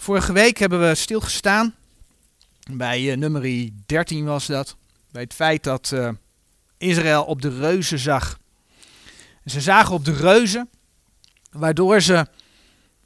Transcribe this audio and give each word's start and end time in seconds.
Vorige 0.00 0.32
week 0.32 0.58
hebben 0.58 0.88
we 0.88 0.94
stilgestaan, 0.94 1.74
bij 2.70 3.02
uh, 3.02 3.16
nummer 3.16 3.70
13 3.86 4.24
was 4.24 4.46
dat, 4.46 4.76
bij 5.10 5.22
het 5.22 5.34
feit 5.34 5.64
dat 5.64 5.90
uh, 5.94 6.10
Israël 6.78 7.24
op 7.24 7.42
de 7.42 7.58
reuzen 7.58 7.98
zag. 7.98 8.38
ze 9.44 9.60
zagen 9.60 9.94
op 9.94 10.04
de 10.04 10.12
reuzen, 10.12 10.70
waardoor 11.50 12.00
ze 12.00 12.26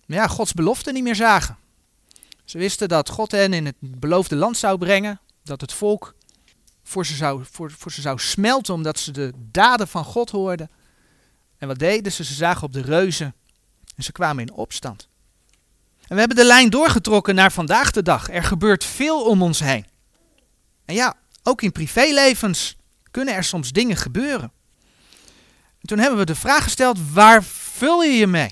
ja, 0.06 0.26
Gods 0.26 0.52
belofte 0.52 0.92
niet 0.92 1.02
meer 1.02 1.14
zagen. 1.14 1.56
Ze 2.44 2.58
wisten 2.58 2.88
dat 2.88 3.08
God 3.08 3.30
hen 3.30 3.52
in 3.52 3.66
het 3.66 3.76
beloofde 3.80 4.36
land 4.36 4.56
zou 4.56 4.78
brengen, 4.78 5.20
dat 5.42 5.60
het 5.60 5.72
volk 5.72 6.14
voor 6.82 7.06
ze 7.06 7.14
zou, 7.14 7.44
voor, 7.50 7.70
voor 7.70 7.92
ze 7.92 8.00
zou 8.00 8.18
smelten 8.18 8.74
omdat 8.74 8.98
ze 8.98 9.10
de 9.10 9.32
daden 9.36 9.88
van 9.88 10.04
God 10.04 10.30
hoorden. 10.30 10.70
En 11.58 11.68
wat 11.68 11.78
deden 11.78 12.12
ze? 12.12 12.24
Ze 12.24 12.34
zagen 12.34 12.62
op 12.62 12.72
de 12.72 12.82
reuzen 12.82 13.34
en 13.96 14.02
ze 14.02 14.12
kwamen 14.12 14.46
in 14.46 14.52
opstand. 14.52 15.08
En 16.08 16.14
we 16.14 16.18
hebben 16.18 16.36
de 16.36 16.44
lijn 16.44 16.70
doorgetrokken 16.70 17.34
naar 17.34 17.52
vandaag 17.52 17.90
de 17.90 18.02
dag. 18.02 18.30
Er 18.30 18.44
gebeurt 18.44 18.84
veel 18.84 19.24
om 19.24 19.42
ons 19.42 19.60
heen. 19.60 19.86
En 20.84 20.94
ja, 20.94 21.14
ook 21.42 21.62
in 21.62 21.72
privélevens 21.72 22.76
kunnen 23.10 23.34
er 23.34 23.44
soms 23.44 23.72
dingen 23.72 23.96
gebeuren. 23.96 24.52
En 25.80 25.88
toen 25.88 25.98
hebben 25.98 26.18
we 26.18 26.24
de 26.24 26.34
vraag 26.34 26.62
gesteld, 26.62 26.98
waar 27.12 27.44
vul 27.44 28.02
je 28.02 28.12
je 28.12 28.26
mee? 28.26 28.50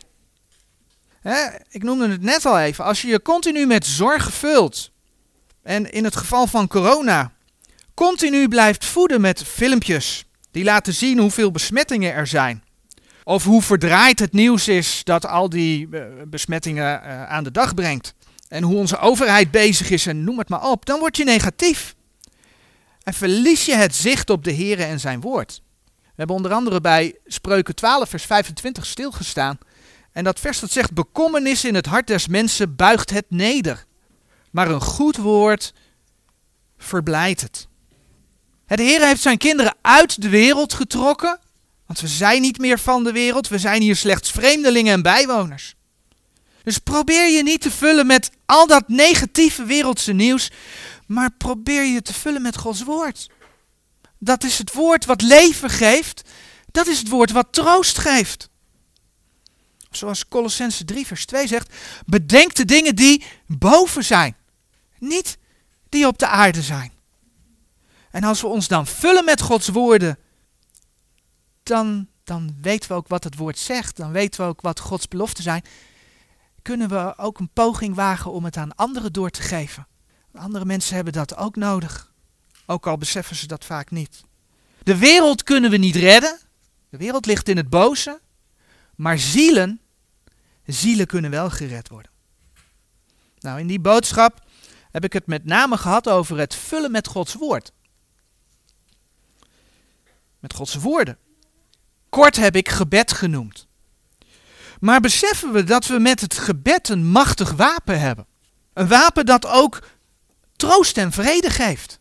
ik 1.71 1.83
noemde 1.83 2.09
het 2.09 2.23
net 2.23 2.47
al 2.47 2.59
even, 2.59 2.85
als 2.85 3.03
je 3.03 3.09
je 3.09 3.23
continu 3.23 3.67
met 3.67 3.87
zorg 3.87 4.33
vult, 4.33 4.91
en 5.63 5.93
in 5.93 6.05
het 6.05 6.17
geval 6.17 6.47
van 6.47 6.69
corona, 6.69 7.33
continu 7.95 8.49
blijft 8.49 8.85
voeden 8.85 9.21
met 9.21 9.43
filmpjes 9.43 10.25
die 10.51 10.65
laten 10.65 10.95
zien 10.95 11.19
hoeveel 11.19 11.51
besmettingen 11.51 12.13
er 12.13 12.27
zijn, 12.27 12.65
of 13.25 13.45
hoe 13.45 13.63
verdraaid 13.63 14.19
het 14.19 14.33
nieuws 14.33 14.69
is 14.69 15.01
dat 15.05 15.27
al 15.27 15.49
die 15.49 15.89
eh, 15.91 16.05
besmettingen 16.27 17.03
uh, 17.05 17.29
aan 17.29 17.45
de 17.45 17.51
dag 17.51 17.75
brengt. 17.75 18.15
En 18.49 18.63
hoe 18.63 18.77
onze 18.77 18.99
overheid 18.99 19.51
bezig 19.51 19.91
is 19.91 20.07
en 20.07 20.25
noem 20.25 20.39
het 20.39 20.49
maar 20.49 20.71
op. 20.71 20.87
Dan 20.87 20.99
word 20.99 21.17
je 21.17 21.25
negatief. 21.25 21.95
En 23.03 23.15
verlies 23.15 23.65
je 23.65 23.75
het 23.75 23.95
zicht 23.95 24.31
op 24.31 24.45
de 24.45 24.51
Heer 24.51 24.81
en 24.81 25.01
zijn 25.01 25.21
woord. 25.21 25.63
We 26.03 26.19
hebben 26.19 26.37
onder 26.37 26.53
andere 26.53 26.81
bij 26.81 27.19
Spreuken 27.27 27.75
12 27.75 28.09
vers 28.09 28.25
25 28.25 28.87
stilgestaan. 28.87 29.59
En 30.13 30.25
dat 30.25 30.41
vers 30.41 30.61
dat 30.61 30.71
zegt, 30.71 30.93
bekommernis 30.93 31.65
in 31.65 31.75
het 31.75 31.87
hart 31.87 32.07
des 32.07 32.29
mensen 32.29 32.77
buigt 32.77 33.11
het 33.11 33.25
neder. 33.29 33.85
Maar 34.51 34.71
een 34.71 34.81
goed 34.81 35.17
woord 35.17 35.75
verblijdt 36.79 37.41
het. 37.41 37.69
De 38.67 38.83
Heer 38.83 39.07
heeft 39.07 39.23
zijn 39.23 39.39
kinderen 39.39 39.75
uit 39.81 40.23
de 40.23 40.29
wereld 40.29 40.75
getrokken 40.75 41.41
want 41.93 42.05
we 42.05 42.17
zijn 42.17 42.41
niet 42.41 42.59
meer 42.59 42.79
van 42.79 43.05
de 43.05 43.13
wereld, 43.13 43.49
we 43.49 43.59
zijn 43.59 43.83
hier 43.83 43.97
slechts 43.97 44.31
vreemdelingen 44.31 44.93
en 44.93 45.03
bijwoners. 45.03 45.75
Dus 46.63 46.79
probeer 46.79 47.29
je 47.29 47.43
niet 47.43 47.61
te 47.61 47.71
vullen 47.71 48.07
met 48.07 48.31
al 48.47 48.67
dat 48.67 48.89
negatieve 48.89 49.65
wereldse 49.65 50.13
nieuws, 50.13 50.51
maar 51.07 51.31
probeer 51.31 51.85
je 51.85 52.03
te 52.03 52.15
vullen 52.15 52.43
met 52.43 52.57
Gods 52.57 52.83
woord. 52.83 53.31
Dat 54.19 54.45
is 54.45 54.59
het 54.59 54.73
woord 54.73 55.05
wat 55.05 55.23
leven 55.23 55.71
geeft, 55.71 56.23
dat 56.71 56.87
is 56.87 56.99
het 56.99 57.09
woord 57.09 57.31
wat 57.31 57.53
troost 57.53 57.99
geeft. 57.99 58.49
Zoals 59.91 60.29
Colossense 60.29 60.85
3 60.85 61.07
vers 61.07 61.25
2 61.25 61.47
zegt, 61.47 61.75
bedenk 62.07 62.55
de 62.55 62.65
dingen 62.65 62.97
die 62.97 63.25
boven 63.47 64.05
zijn, 64.05 64.37
niet 64.99 65.39
die 65.89 66.07
op 66.07 66.19
de 66.19 66.27
aarde 66.27 66.63
zijn. 66.63 66.93
En 68.11 68.25
als 68.25 68.41
we 68.41 68.47
ons 68.47 68.69
dan 68.69 68.87
vullen 68.87 69.25
met 69.25 69.41
Gods 69.41 69.69
woorden, 69.69 70.19
dan, 71.63 72.09
dan 72.25 72.57
weten 72.61 72.89
we 72.89 72.95
ook 72.95 73.09
wat 73.09 73.25
het 73.25 73.37
woord 73.37 73.59
zegt. 73.59 73.97
Dan 73.97 74.13
weten 74.13 74.41
we 74.41 74.47
ook 74.47 74.61
wat 74.61 74.81
Gods 74.81 75.09
beloften 75.09 75.43
zijn. 75.43 75.65
Kunnen 76.63 76.89
we 76.89 77.15
ook 77.17 77.39
een 77.39 77.51
poging 77.53 77.95
wagen 77.95 78.33
om 78.33 78.45
het 78.45 78.57
aan 78.57 78.75
anderen 78.75 79.13
door 79.13 79.31
te 79.31 79.43
geven. 79.43 79.87
Andere 80.35 80.65
mensen 80.65 80.95
hebben 80.95 81.13
dat 81.13 81.37
ook 81.37 81.57
nodig. 81.57 82.13
Ook 82.67 82.87
al 82.87 82.99
beseffen 82.99 83.37
ze 83.37 83.47
dat 83.47 83.65
vaak 83.65 83.91
niet. 83.91 84.25
De 84.83 84.97
wereld 84.97 85.43
kunnen 85.43 85.71
we 85.71 85.77
niet 85.77 85.97
redden. 85.97 86.39
De 86.89 86.97
wereld 86.97 87.27
ligt 87.27 87.49
in 87.49 87.57
het 87.57 87.69
boze. 87.69 88.21
Maar 88.95 89.19
zielen, 89.19 89.81
zielen 90.67 91.07
kunnen 91.07 91.31
wel 91.31 91.51
gered 91.51 91.89
worden. 91.89 92.11
Nou, 93.39 93.61
in 93.61 93.67
die 93.67 93.81
boodschap 93.81 94.45
heb 94.91 95.05
ik 95.05 95.13
het 95.13 95.27
met 95.27 95.45
name 95.45 95.77
gehad 95.77 96.09
over 96.09 96.39
het 96.39 96.55
vullen 96.55 96.91
met 96.91 97.07
Gods 97.07 97.35
woord. 97.35 97.73
Met 100.39 100.55
Gods 100.55 100.75
woorden. 100.75 101.19
Kort 102.13 102.37
heb 102.37 102.57
ik 102.57 102.69
gebed 102.69 103.13
genoemd. 103.13 103.67
Maar 104.81 105.01
beseffen 105.01 105.53
we 105.53 105.65
dat 105.65 105.87
we 105.87 105.99
met 105.99 106.21
het 106.21 106.39
gebed 106.39 106.89
een 106.89 107.07
machtig 107.07 107.51
wapen 107.51 108.01
hebben? 108.01 108.27
Een 108.73 108.89
wapen 108.89 109.27
dat 109.27 109.47
ook 109.47 109.83
troost 110.57 110.97
en 110.97 111.13
vrede 111.13 111.51
geeft. 111.51 112.01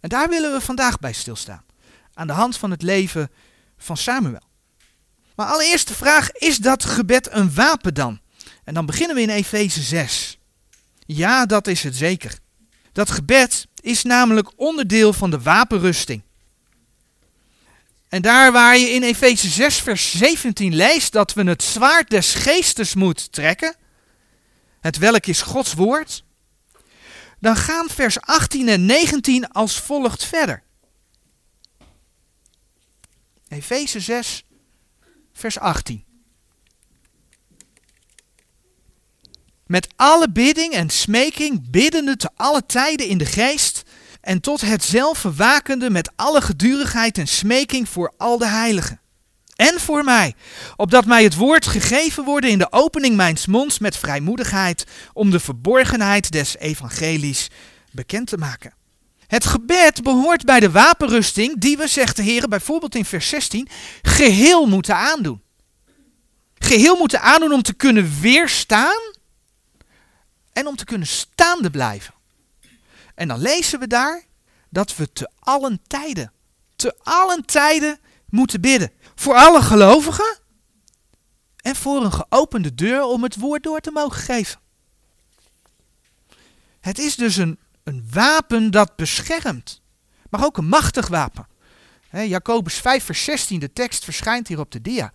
En 0.00 0.08
daar 0.08 0.28
willen 0.28 0.52
we 0.52 0.60
vandaag 0.60 0.98
bij 0.98 1.12
stilstaan. 1.12 1.64
Aan 2.14 2.26
de 2.26 2.32
hand 2.32 2.56
van 2.56 2.70
het 2.70 2.82
leven 2.82 3.30
van 3.76 3.96
Samuel. 3.96 4.42
Maar 5.34 5.46
allereerst 5.46 5.88
de 5.88 5.94
vraag, 5.94 6.32
is 6.32 6.56
dat 6.56 6.84
gebed 6.84 7.28
een 7.30 7.54
wapen 7.54 7.94
dan? 7.94 8.20
En 8.64 8.74
dan 8.74 8.86
beginnen 8.86 9.16
we 9.16 9.22
in 9.22 9.30
Efeze 9.30 9.82
6. 9.82 10.38
Ja, 11.06 11.46
dat 11.46 11.66
is 11.66 11.82
het 11.82 11.96
zeker. 11.96 12.38
Dat 12.92 13.10
gebed 13.10 13.66
is 13.80 14.02
namelijk 14.02 14.52
onderdeel 14.56 15.12
van 15.12 15.30
de 15.30 15.40
wapenrusting. 15.40 16.22
En 18.14 18.22
daar 18.22 18.52
waar 18.52 18.76
je 18.76 18.90
in 18.90 19.02
Efeze 19.02 19.48
6, 19.48 19.80
vers 19.80 20.18
17 20.18 20.74
leest 20.74 21.12
dat 21.12 21.32
we 21.32 21.44
het 21.44 21.62
zwaard 21.62 22.10
des 22.10 22.34
geestes 22.34 22.94
moeten 22.94 23.30
trekken, 23.30 23.76
het 24.80 24.98
welk 24.98 25.26
is 25.26 25.42
Gods 25.42 25.72
woord, 25.72 26.24
dan 27.40 27.56
gaan 27.56 27.88
vers 27.88 28.20
18 28.20 28.68
en 28.68 28.86
19 28.86 29.48
als 29.48 29.80
volgt 29.80 30.24
verder. 30.24 30.62
Efeze 33.48 34.00
6, 34.00 34.44
vers 35.32 35.58
18. 35.58 36.04
Met 39.66 39.88
alle 39.96 40.30
bidding 40.30 40.72
en 40.72 40.90
smeking 40.90 41.70
biddende 41.70 42.16
te 42.16 42.30
alle 42.34 42.66
tijden 42.66 43.08
in 43.08 43.18
de 43.18 43.26
geest 43.26 43.73
en 44.24 44.40
tot 44.40 44.60
hetzelfde 44.60 45.34
wakende 45.34 45.90
met 45.90 46.12
alle 46.16 46.40
gedurigheid 46.40 47.18
en 47.18 47.28
smeking 47.28 47.88
voor 47.88 48.12
al 48.16 48.38
de 48.38 48.46
heiligen. 48.46 49.00
En 49.56 49.80
voor 49.80 50.04
mij, 50.04 50.34
opdat 50.76 51.06
mij 51.06 51.22
het 51.22 51.34
woord 51.34 51.66
gegeven 51.66 52.24
worden 52.24 52.50
in 52.50 52.58
de 52.58 52.72
opening 52.72 53.16
mijns 53.16 53.46
monds 53.46 53.78
met 53.78 53.96
vrijmoedigheid, 53.96 54.86
om 55.12 55.30
de 55.30 55.40
verborgenheid 55.40 56.32
des 56.32 56.56
evangelies 56.56 57.50
bekend 57.90 58.28
te 58.28 58.36
maken. 58.36 58.74
Het 59.26 59.46
gebed 59.46 60.02
behoort 60.02 60.44
bij 60.44 60.60
de 60.60 60.70
wapenrusting 60.70 61.60
die 61.60 61.76
we, 61.76 61.86
zegt 61.86 62.16
de 62.16 62.22
Heer, 62.22 62.48
bijvoorbeeld 62.48 62.94
in 62.94 63.04
vers 63.04 63.28
16, 63.28 63.68
geheel 64.02 64.66
moeten 64.66 64.96
aandoen. 64.96 65.42
Geheel 66.58 66.96
moeten 66.96 67.20
aandoen 67.20 67.52
om 67.52 67.62
te 67.62 67.74
kunnen 67.74 68.20
weerstaan 68.20 69.12
en 70.52 70.66
om 70.66 70.76
te 70.76 70.84
kunnen 70.84 71.06
staande 71.06 71.70
blijven. 71.70 72.13
En 73.14 73.28
dan 73.28 73.40
lezen 73.40 73.78
we 73.78 73.86
daar 73.86 74.22
dat 74.70 74.96
we 74.96 75.12
te 75.12 75.30
allen 75.38 75.80
tijden, 75.86 76.32
te 76.76 76.94
allen 77.02 77.44
tijden 77.44 77.98
moeten 78.28 78.60
bidden. 78.60 78.90
Voor 79.14 79.34
alle 79.34 79.62
gelovigen 79.62 80.38
en 81.56 81.76
voor 81.76 82.04
een 82.04 82.12
geopende 82.12 82.74
deur 82.74 83.02
om 83.02 83.22
het 83.22 83.36
woord 83.36 83.62
door 83.62 83.80
te 83.80 83.90
mogen 83.90 84.22
geven. 84.22 84.60
Het 86.80 86.98
is 86.98 87.16
dus 87.16 87.36
een, 87.36 87.58
een 87.84 88.06
wapen 88.10 88.70
dat 88.70 88.96
beschermt, 88.96 89.82
maar 90.30 90.44
ook 90.44 90.56
een 90.56 90.68
machtig 90.68 91.08
wapen. 91.08 91.46
He, 92.08 92.20
Jacobus 92.20 92.74
5, 92.74 93.04
vers 93.04 93.24
16, 93.24 93.60
de 93.60 93.72
tekst 93.72 94.04
verschijnt 94.04 94.48
hier 94.48 94.58
op 94.58 94.70
de 94.70 94.80
dia. 94.80 95.12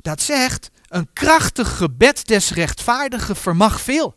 Dat 0.00 0.22
zegt, 0.22 0.70
een 0.88 1.12
krachtig 1.12 1.76
gebed 1.76 2.26
des 2.26 2.50
rechtvaardigen 2.50 3.36
vermag 3.36 3.80
veel. 3.80 4.16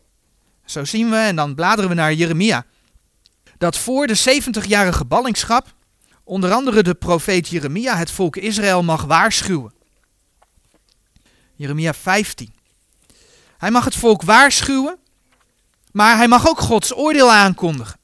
Zo 0.70 0.84
zien 0.84 1.10
we, 1.10 1.16
en 1.16 1.36
dan 1.36 1.54
bladeren 1.54 1.90
we 1.90 1.96
naar 1.96 2.12
Jeremia, 2.12 2.64
dat 3.58 3.76
voor 3.76 4.06
de 4.06 4.42
70-jarige 4.42 5.04
ballingschap 5.04 5.74
onder 6.24 6.52
andere 6.52 6.82
de 6.82 6.94
profeet 6.94 7.48
Jeremia 7.48 7.96
het 7.96 8.10
volk 8.10 8.36
Israël 8.36 8.82
mag 8.82 9.04
waarschuwen. 9.04 9.74
Jeremia 11.54 11.94
15. 11.94 12.54
Hij 13.58 13.70
mag 13.70 13.84
het 13.84 13.94
volk 13.94 14.22
waarschuwen, 14.22 14.98
maar 15.92 16.16
hij 16.16 16.28
mag 16.28 16.48
ook 16.48 16.58
Gods 16.58 16.96
oordeel 16.96 17.32
aankondigen. 17.32 17.98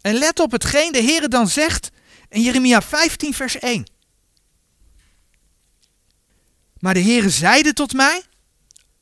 En 0.00 0.14
let 0.14 0.40
op 0.40 0.50
hetgeen 0.50 0.92
de 0.92 1.00
Heer 1.00 1.28
dan 1.28 1.48
zegt 1.48 1.90
in 2.28 2.42
Jeremia 2.42 2.82
15, 2.82 3.34
vers 3.34 3.58
1. 3.58 3.90
Maar 6.78 6.94
de 6.94 7.02
Heere 7.02 7.30
zeide 7.30 7.72
tot 7.72 7.92
mij, 7.92 8.22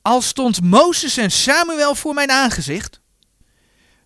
al 0.02 0.20
stond 0.20 0.62
Mozes 0.62 1.16
en 1.16 1.30
Samuel 1.30 1.94
voor 1.94 2.14
mijn 2.14 2.30
aangezicht, 2.30 3.00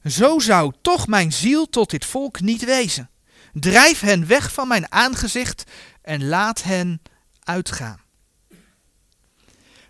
zo 0.05 0.39
zou 0.39 0.73
toch 0.83 1.07
mijn 1.07 1.33
ziel 1.33 1.69
tot 1.69 1.91
dit 1.91 2.05
volk 2.05 2.41
niet 2.41 2.65
wezen. 2.65 3.11
Drijf 3.53 4.01
hen 4.01 4.27
weg 4.27 4.53
van 4.53 4.69
mijn 4.69 4.93
aangezicht 4.93 5.65
en 6.03 6.29
laat 6.29 6.63
hen 6.63 7.03
uitgaan. 7.43 8.01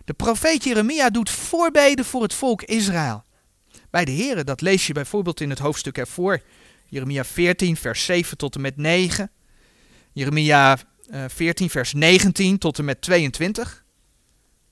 De 0.05 0.13
profeet 0.13 0.63
Jeremia 0.63 1.09
doet 1.09 1.29
voorbeden 1.29 2.05
voor 2.05 2.21
het 2.21 2.33
volk 2.33 2.61
Israël. 2.61 3.23
Bij 3.89 4.05
de 4.05 4.11
Heren, 4.11 4.45
dat 4.45 4.61
lees 4.61 4.87
je 4.87 4.93
bijvoorbeeld 4.93 5.41
in 5.41 5.49
het 5.49 5.59
hoofdstuk 5.59 5.97
ervoor. 5.97 6.41
Jeremia 6.85 7.23
14, 7.25 7.77
vers 7.77 8.05
7 8.05 8.37
tot 8.37 8.55
en 8.55 8.61
met 8.61 8.77
9. 8.77 9.31
Jeremia 10.13 10.77
14, 11.27 11.65
eh, 11.65 11.71
vers 11.71 11.93
19 11.93 12.57
tot 12.57 12.79
en 12.79 12.85
met 12.85 13.01
22. 13.01 13.85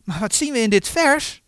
Maar 0.06 0.20
wat 0.20 0.36
zien 0.36 0.54
we 0.54 0.60
in 0.60 0.70
dit 0.70 0.88
vers? 0.88 1.42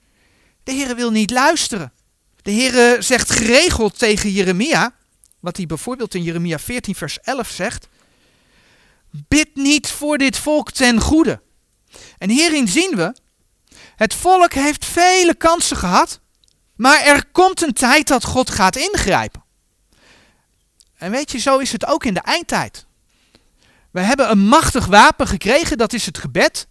De 0.63 0.71
Heer 0.71 0.95
wil 0.95 1.11
niet 1.11 1.31
luisteren. 1.31 1.93
De 2.41 2.51
Heer 2.51 3.03
zegt 3.03 3.31
geregeld 3.31 3.99
tegen 3.99 4.31
Jeremia, 4.31 4.95
wat 5.39 5.57
hij 5.57 5.65
bijvoorbeeld 5.65 6.13
in 6.13 6.23
Jeremia 6.23 6.59
14, 6.59 6.95
vers 6.95 7.19
11 7.19 7.49
zegt. 7.49 7.87
Bid 9.09 9.55
niet 9.55 9.87
voor 9.87 10.17
dit 10.17 10.37
volk 10.37 10.71
ten 10.71 11.01
goede. 11.01 11.41
En 12.17 12.29
hierin 12.29 12.67
zien 12.67 12.95
we, 12.95 13.15
het 13.95 14.13
volk 14.13 14.53
heeft 14.53 14.85
vele 14.85 15.35
kansen 15.35 15.77
gehad, 15.77 16.19
maar 16.75 17.01
er 17.01 17.25
komt 17.31 17.61
een 17.61 17.73
tijd 17.73 18.07
dat 18.07 18.23
God 18.23 18.49
gaat 18.49 18.75
ingrijpen. 18.75 19.43
En 20.97 21.11
weet 21.11 21.31
je, 21.31 21.37
zo 21.37 21.57
is 21.57 21.71
het 21.71 21.85
ook 21.85 22.05
in 22.05 22.13
de 22.13 22.19
eindtijd. 22.19 22.85
We 23.91 23.99
hebben 23.99 24.31
een 24.31 24.45
machtig 24.47 24.85
wapen 24.85 25.27
gekregen, 25.27 25.77
dat 25.77 25.93
is 25.93 26.05
het 26.05 26.17
gebed. 26.17 26.67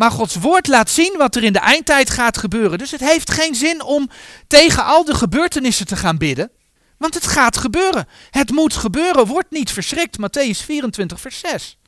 Maar 0.00 0.10
Gods 0.10 0.34
woord 0.34 0.66
laat 0.66 0.90
zien 0.90 1.14
wat 1.18 1.36
er 1.36 1.42
in 1.42 1.52
de 1.52 1.58
eindtijd 1.58 2.10
gaat 2.10 2.38
gebeuren. 2.38 2.78
Dus 2.78 2.90
het 2.90 3.00
heeft 3.00 3.30
geen 3.30 3.54
zin 3.54 3.82
om 3.82 4.08
tegen 4.46 4.84
al 4.84 5.04
de 5.04 5.14
gebeurtenissen 5.14 5.86
te 5.86 5.96
gaan 5.96 6.18
bidden. 6.18 6.50
Want 6.98 7.14
het 7.14 7.26
gaat 7.26 7.56
gebeuren. 7.56 8.08
Het 8.30 8.50
moet 8.50 8.74
gebeuren. 8.74 9.26
Word 9.26 9.50
niet 9.50 9.70
verschrikt. 9.70 10.16
Matthäus 10.20 10.64
24, 10.64 11.20
vers 11.20 11.38
6. 11.38 11.78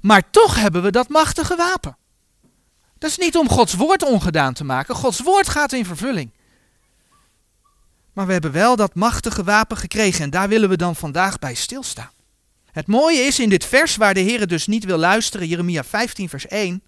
Maar 0.00 0.30
toch 0.30 0.54
hebben 0.54 0.82
we 0.82 0.90
dat 0.90 1.08
machtige 1.08 1.56
wapen. 1.56 1.96
Dat 2.98 3.10
is 3.10 3.18
niet 3.18 3.36
om 3.36 3.48
Gods 3.48 3.74
woord 3.74 4.02
ongedaan 4.02 4.54
te 4.54 4.64
maken. 4.64 4.94
Gods 4.94 5.20
woord 5.20 5.48
gaat 5.48 5.72
in 5.72 5.84
vervulling. 5.84 6.32
Maar 8.12 8.26
we 8.26 8.32
hebben 8.32 8.52
wel 8.52 8.76
dat 8.76 8.94
machtige 8.94 9.44
wapen 9.44 9.76
gekregen 9.76 10.24
en 10.24 10.30
daar 10.30 10.48
willen 10.48 10.68
we 10.68 10.76
dan 10.76 10.96
vandaag 10.96 11.38
bij 11.38 11.54
stilstaan. 11.54 12.12
Het 12.72 12.86
mooie 12.86 13.20
is 13.20 13.38
in 13.38 13.48
dit 13.48 13.64
vers 13.64 13.96
waar 13.96 14.14
de 14.14 14.20
Heer 14.20 14.46
dus 14.46 14.66
niet 14.66 14.84
wil 14.84 14.98
luisteren, 14.98 15.46
Jeremia 15.46 15.84
15, 15.84 16.28
vers 16.28 16.46
1. 16.46 16.82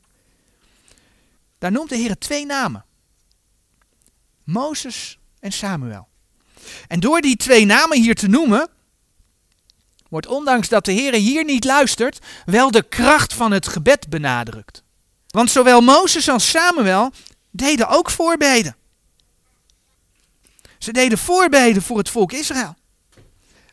Daar 1.62 1.73
noemt 1.73 1.88
de 1.88 1.97
Heer 1.97 2.19
twee 2.19 2.47
namen. 2.47 2.85
Mozes 4.44 5.19
en 5.41 5.53
Samuel. 5.53 6.09
En 6.88 7.00
door 7.00 7.20
die 7.20 7.37
twee 7.37 7.64
namen 7.64 8.00
hier 8.00 8.14
te 8.14 8.29
noemen, 8.29 8.69
wordt 10.09 10.26
ondanks 10.26 10.69
dat 10.69 10.85
de 10.85 10.93
Heer 10.93 11.14
hier 11.14 11.44
niet 11.44 11.64
luistert, 11.64 12.19
wel 12.44 12.70
de 12.70 12.82
kracht 12.82 13.32
van 13.32 13.53
het 13.53 13.69
gebed 13.69 14.09
benadrukt. 14.09 14.82
Want 15.29 15.50
zowel 15.50 15.81
Mozes 15.81 16.29
als 16.29 16.49
Samuel 16.50 17.12
deden 17.50 17.88
ook 17.88 18.11
voorbeden. 18.11 18.76
Ze 20.79 20.93
deden 20.93 21.19
voorbeden 21.19 21.82
voor 21.82 21.99
het 21.99 22.11
volk 22.11 22.32
Israël. 22.32 22.76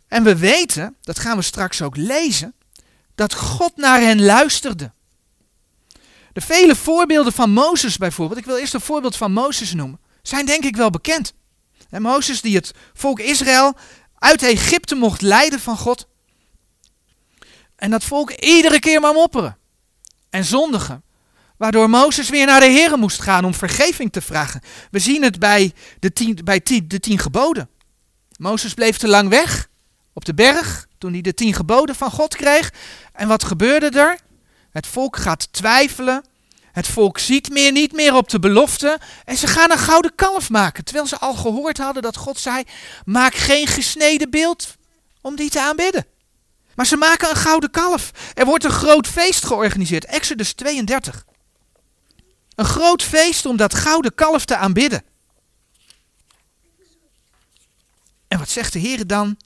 En 0.08 0.24
we 0.24 0.38
weten, 0.38 0.96
dat 1.02 1.20
gaan 1.20 1.38
we 1.38 1.44
straks 1.44 1.82
ook 1.82 1.96
lezen, 1.96 2.54
dat 3.16 3.34
God 3.34 3.76
naar 3.76 4.00
hen 4.00 4.22
luisterde. 4.22 4.92
De 6.40 6.46
vele 6.46 6.76
voorbeelden 6.76 7.34
van 7.34 7.52
Mozes 7.52 7.98
bijvoorbeeld, 7.98 8.40
ik 8.40 8.46
wil 8.46 8.58
eerst 8.58 8.74
een 8.74 8.82
voorbeeld 8.82 9.16
van 9.16 9.32
Mozes 9.32 9.74
noemen, 9.74 10.00
zijn 10.22 10.46
denk 10.46 10.64
ik 10.64 10.76
wel 10.76 10.90
bekend. 10.90 11.34
En 11.90 12.02
Mozes 12.02 12.42
die 12.42 12.56
het 12.56 12.72
volk 12.94 13.20
Israël 13.20 13.74
uit 14.16 14.44
Egypte 14.44 14.96
mocht 14.96 15.22
leiden 15.22 15.60
van 15.60 15.78
God. 15.78 16.08
En 17.76 17.92
dat 17.92 18.04
volk 18.04 18.32
iedere 18.32 18.80
keer 18.80 19.02
maar 19.02 19.14
mopperen 19.14 19.58
en 20.30 20.46
zondigen. 20.46 21.04
Waardoor 21.58 21.90
Mozes 21.90 22.30
weer 22.30 22.46
naar 22.46 22.60
de 22.60 22.66
Heer 22.66 22.98
moest 22.98 23.22
gaan 23.22 23.46
om 23.46 23.54
vergeving 23.54 24.12
te 24.12 24.22
vragen. 24.22 24.62
We 24.92 25.00
zien 25.00 25.24
het 25.24 25.40
bij 25.40 25.74
de 26.00 26.14
tien, 26.14 26.40
bij 26.44 26.62
de 26.64 27.00
tien 27.00 27.20
geboden. 27.20 27.70
Mozes 28.38 28.74
bleef 28.74 28.98
te 28.98 29.08
lang 29.08 29.30
weg 29.30 29.68
op 30.14 30.26
de 30.26 30.34
berg 30.34 30.88
toen 30.98 31.12
hij 31.12 31.22
de 31.22 31.34
tien 31.34 31.54
geboden 31.54 31.96
van 31.96 32.12
God 32.12 32.36
kreeg. 32.36 32.74
En 33.14 33.28
wat 33.28 33.44
gebeurde 33.44 33.90
er? 34.00 34.20
Het 34.70 34.88
volk 34.88 35.18
gaat 35.18 35.54
twijfelen. 35.54 36.28
Het 36.80 36.88
volk 36.88 37.20
ziet 37.20 37.50
meer, 37.50 37.72
niet 37.72 37.94
meer 37.94 38.16
op 38.16 38.30
de 38.30 38.40
belofte. 38.40 39.00
En 39.26 39.38
ze 39.38 39.48
gaan 39.48 39.72
een 39.72 39.78
gouden 39.78 40.16
kalf 40.16 40.50
maken. 40.50 40.84
Terwijl 40.84 41.08
ze 41.08 41.18
al 41.18 41.34
gehoord 41.34 41.78
hadden 41.78 42.02
dat 42.04 42.18
God 42.18 42.40
zei: 42.40 42.64
Maak 43.06 43.34
geen 43.34 43.68
gesneden 43.68 44.30
beeld 44.30 44.76
om 45.22 45.36
die 45.36 45.50
te 45.50 45.62
aanbidden. 45.62 46.06
Maar 46.76 46.86
ze 46.86 46.96
maken 46.96 47.30
een 47.30 47.36
gouden 47.36 47.72
kalf. 47.72 48.12
Er 48.34 48.46
wordt 48.46 48.64
een 48.64 48.72
groot 48.72 49.08
feest 49.08 49.46
georganiseerd. 49.46 50.06
Exodus 50.06 50.54
32. 50.54 51.26
Een 52.56 52.66
groot 52.66 53.04
feest 53.04 53.46
om 53.46 53.58
dat 53.58 53.76
gouden 53.76 54.16
kalf 54.16 54.46
te 54.46 54.56
aanbidden. 54.56 55.04
En 58.28 58.40
wat 58.40 58.50
zegt 58.50 58.74
de 58.74 58.80
Heer 58.80 59.08
dan? 59.08 59.38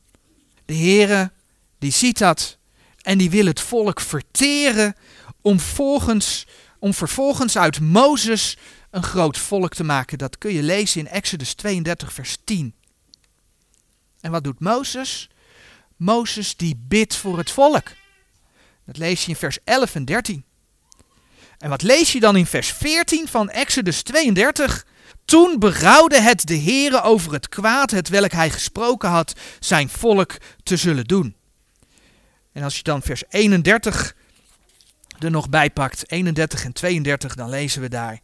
De 0.66 0.74
Heer 0.74 1.32
die 1.80 1.92
ziet 1.92 2.18
dat 2.18 2.58
en 3.02 3.18
die 3.18 3.30
wil 3.30 3.46
het 3.46 3.62
volk 3.62 4.00
verteren 4.00 4.96
om, 5.42 5.60
volgens, 5.60 6.46
om 6.84 6.94
vervolgens 6.94 7.58
uit 7.58 7.80
Mozes 7.80 8.58
een 8.92 9.04
groot 9.04 9.38
volk 9.38 9.74
te 9.74 9.84
maken. 9.84 10.18
Dat 10.18 10.38
kun 10.38 10.54
je 10.54 10.64
lezen 10.64 11.00
in 11.00 11.08
Exodus 11.08 11.54
32, 11.54 12.14
vers 12.14 12.38
10. 12.44 12.74
En 14.22 14.32
wat 14.32 14.44
doet 14.44 14.60
Mozes? 14.60 15.30
Mozes 15.96 16.56
die 16.58 16.76
bidt 16.88 17.16
voor 17.16 17.38
het 17.38 17.52
volk. 17.52 17.84
Dat 18.86 18.98
lees 18.98 19.24
je 19.24 19.30
in 19.30 19.36
vers 19.36 19.58
11 19.64 19.96
en 19.96 20.06
13. 20.06 20.46
En 21.58 21.70
wat 21.70 21.82
lees 21.82 22.12
je 22.12 22.20
dan 22.20 22.36
in 22.36 22.46
vers 22.46 22.72
14 22.72 23.28
van 23.28 23.50
Exodus 23.50 24.02
32? 24.02 24.86
Toen 25.26 25.60
berouwde 25.60 26.22
het 26.22 26.48
de 26.48 26.58
Heere 26.58 27.02
over 27.02 27.34
het 27.34 27.50
kwaad 27.50 27.92
het 27.92 28.10
welk 28.10 28.32
hij 28.32 28.50
gesproken 28.50 29.10
had 29.10 29.34
zijn 29.60 29.90
volk 29.90 30.38
te 30.64 30.78
zullen 30.78 31.06
doen. 31.06 31.36
En 32.52 32.64
als 32.64 32.78
je 32.78 32.84
dan 32.84 33.02
vers 33.02 33.24
31 33.30 34.16
er 35.20 35.32
nog 35.32 35.50
bij 35.50 35.70
pakt, 35.70 36.12
31 36.12 36.64
en 36.66 36.74
32, 36.74 37.36
dan 37.36 37.50
lezen 37.50 37.82
we 37.82 37.90
daar. 37.90 38.20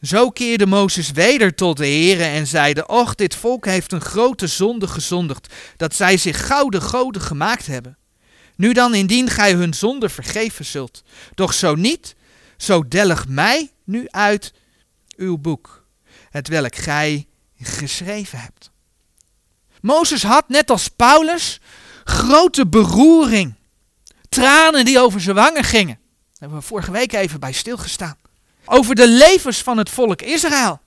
Zo 0.00 0.30
keerde 0.30 0.66
Mozes 0.66 1.10
weder 1.10 1.54
tot 1.54 1.76
de 1.76 1.86
Heere 1.86 2.24
en 2.24 2.46
zeide, 2.46 2.86
Och, 2.86 3.14
dit 3.14 3.34
volk 3.34 3.64
heeft 3.64 3.92
een 3.92 4.00
grote 4.00 4.46
zonde 4.46 4.86
gezondigd, 4.86 5.54
dat 5.76 5.94
zij 5.94 6.16
zich 6.16 6.46
gouden 6.46 6.82
goden 6.82 7.22
gemaakt 7.22 7.66
hebben. 7.66 7.98
Nu 8.56 8.72
dan, 8.72 8.94
indien 8.94 9.28
gij 9.28 9.52
hun 9.52 9.74
zonde 9.74 10.08
vergeven 10.08 10.64
zult, 10.64 11.02
doch 11.34 11.54
zo 11.54 11.74
niet, 11.74 12.14
zo 12.56 12.88
delg 12.88 13.28
mij 13.28 13.70
nu 13.84 14.08
uit 14.08 14.52
uw 15.16 15.38
boek, 15.38 15.84
het 16.30 16.48
welk 16.48 16.76
gij 16.76 17.26
geschreven 17.60 18.38
hebt. 18.38 18.70
Mozes 19.80 20.22
had, 20.22 20.48
net 20.48 20.70
als 20.70 20.88
Paulus, 20.88 21.60
grote 22.04 22.66
beroering. 22.66 23.54
Tranen 24.30 24.84
die 24.84 24.98
over 24.98 25.20
zijn 25.20 25.36
wangen 25.36 25.64
gingen. 25.64 25.94
Daar 25.94 26.38
hebben 26.38 26.58
we 26.58 26.64
vorige 26.64 26.90
week 26.90 27.12
even 27.12 27.40
bij 27.40 27.52
stilgestaan. 27.52 28.16
Over 28.64 28.94
de 28.94 29.08
levens 29.08 29.62
van 29.62 29.78
het 29.78 29.90
volk 29.90 30.22
Israël. 30.22 30.80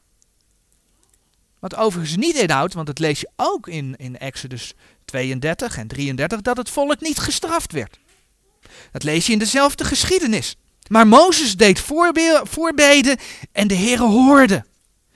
Wat 1.60 1.76
overigens 1.76 2.16
niet 2.16 2.36
inhoudt, 2.36 2.74
want 2.74 2.88
dat 2.88 3.00
lees 3.00 3.20
je 3.20 3.30
ook 3.36 3.68
in, 3.68 3.96
in 3.98 4.18
Exodus 4.18 4.74
32 5.06 5.78
en 5.78 5.88
33, 5.88 6.42
dat 6.42 6.58
het 6.58 6.70
volk 6.70 7.02
niet 7.02 7.20
gestraft 7.20 7.72
werd. 7.72 8.00
Dat 8.92 9.04
lees 9.04 9.26
je 9.26 9.34
in 9.34 9.40
dezelfde 9.40 9.86
geschiedenis. 9.86 10.56
Maar 10.88 11.08
Mozes 11.08 11.56
deed 11.56 11.80
voorbeden 12.44 13.18
en 13.52 13.68
de 13.68 13.76
Heere 13.76 14.04
hoorde. 14.04 14.66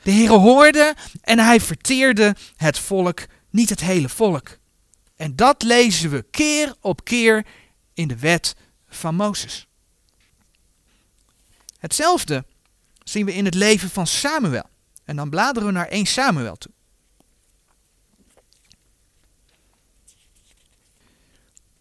De 0.03 0.12
Heere 0.12 0.38
hoorde 0.38 0.96
en 1.22 1.39
hij 1.39 1.62
verteerde 1.62 2.36
het 2.55 2.79
volk, 2.79 3.25
niet 3.50 3.69
het 3.69 3.81
hele 3.81 4.10
volk. 4.10 4.57
En 5.15 5.36
dat 5.36 5.63
lezen 5.63 6.10
we 6.10 6.25
keer 6.31 6.75
op 6.81 7.03
keer 7.03 7.46
in 7.98 8.08
de 8.08 8.18
wet 8.18 8.56
van 8.88 9.16
Mozes. 9.16 9.68
Hetzelfde 11.80 12.46
zien 13.04 13.25
we 13.25 13.34
in 13.34 13.46
het 13.46 13.54
leven 13.54 13.89
van 13.89 14.08
Samuel. 14.08 14.70
En 15.04 15.16
dan 15.16 15.30
bladeren 15.30 15.68
we 15.68 15.74
naar 15.74 15.88
1 15.88 16.06
Samuel 16.06 16.56
toe. 16.56 16.72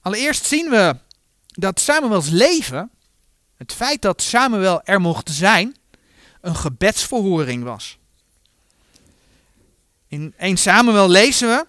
Allereerst 0.00 0.44
zien 0.44 0.70
we 0.70 0.96
dat 1.46 1.80
Samuels 1.80 2.28
leven 2.28 2.90
het 3.56 3.72
feit 3.72 4.02
dat 4.02 4.22
Samuel 4.22 4.82
er 4.82 5.00
mocht 5.00 5.30
zijn, 5.30 5.76
een 6.40 6.56
gebedsverhoring 6.56 7.64
was. 7.64 7.98
In 10.08 10.34
1 10.36 10.56
Samuel 10.56 11.08
lezen 11.08 11.48
we 11.48 11.66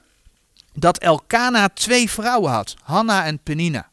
dat 0.74 0.98
Elkana 0.98 1.70
twee 1.70 2.10
vrouwen 2.10 2.52
had, 2.52 2.76
Hanna 2.84 3.26
en 3.26 3.40
Penina. 3.40 3.90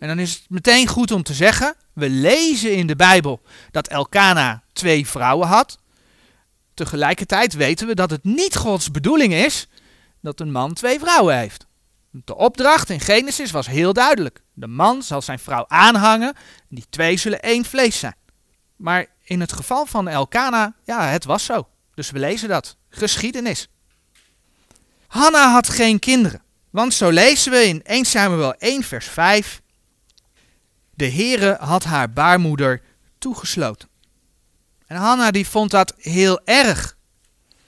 En 0.00 0.08
dan 0.08 0.18
is 0.18 0.34
het 0.34 0.44
meteen 0.48 0.86
goed 0.86 1.10
om 1.10 1.22
te 1.22 1.34
zeggen, 1.34 1.74
we 1.92 2.08
lezen 2.08 2.76
in 2.76 2.86
de 2.86 2.96
Bijbel 2.96 3.40
dat 3.70 3.88
Elkana 3.88 4.62
twee 4.72 5.06
vrouwen 5.06 5.48
had. 5.48 5.78
Tegelijkertijd 6.74 7.52
weten 7.52 7.86
we 7.86 7.94
dat 7.94 8.10
het 8.10 8.24
niet 8.24 8.56
Gods 8.56 8.90
bedoeling 8.90 9.32
is 9.32 9.68
dat 10.20 10.40
een 10.40 10.52
man 10.52 10.74
twee 10.74 10.98
vrouwen 10.98 11.36
heeft. 11.38 11.66
De 12.10 12.36
opdracht 12.36 12.90
in 12.90 13.00
Genesis 13.00 13.50
was 13.50 13.66
heel 13.66 13.92
duidelijk. 13.92 14.42
De 14.52 14.66
man 14.66 15.02
zal 15.02 15.22
zijn 15.22 15.38
vrouw 15.38 15.64
aanhangen 15.68 16.34
en 16.34 16.76
die 16.76 16.86
twee 16.90 17.16
zullen 17.16 17.40
één 17.40 17.64
vlees 17.64 17.98
zijn. 17.98 18.16
Maar 18.76 19.06
in 19.24 19.40
het 19.40 19.52
geval 19.52 19.86
van 19.86 20.08
Elkana, 20.08 20.74
ja, 20.84 21.06
het 21.06 21.24
was 21.24 21.44
zo. 21.44 21.68
Dus 21.94 22.10
we 22.10 22.18
lezen 22.18 22.48
dat. 22.48 22.76
Geschiedenis. 22.90 23.68
Hanna 25.06 25.52
had 25.52 25.68
geen 25.68 25.98
kinderen. 25.98 26.42
Want 26.70 26.94
zo 26.94 27.08
lezen 27.08 27.52
we 27.52 27.64
in 27.64 27.82
1 27.82 28.04
Samuel 28.04 28.54
1 28.54 28.82
vers 28.82 29.06
5. 29.06 29.60
De 31.00 31.10
Heere 31.10 31.56
had 31.60 31.84
haar 31.84 32.12
baarmoeder 32.12 32.82
toegesloten. 33.18 33.88
En 34.86 34.96
Hanna 34.96 35.30
die 35.30 35.46
vond 35.46 35.70
dat 35.70 35.94
heel 35.96 36.40
erg. 36.44 36.96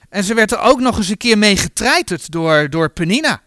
En 0.09 0.23
ze 0.23 0.33
werd 0.33 0.51
er 0.51 0.59
ook 0.59 0.79
nog 0.79 0.97
eens 0.97 1.09
een 1.09 1.17
keer 1.17 1.37
mee 1.37 1.57
getreiterd 1.57 2.31
door, 2.31 2.69
door 2.69 2.89
Penina. 2.89 3.41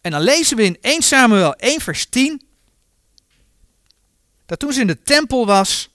En 0.00 0.10
dan 0.10 0.20
lezen 0.20 0.56
we 0.56 0.62
in 0.62 0.78
1 0.80 1.02
Samuel 1.02 1.54
1 1.54 1.80
vers 1.80 2.06
10 2.06 2.42
dat 4.46 4.58
toen 4.58 4.72
ze 4.72 4.80
in 4.80 4.86
de 4.86 5.02
tempel 5.02 5.46
was, 5.46 5.90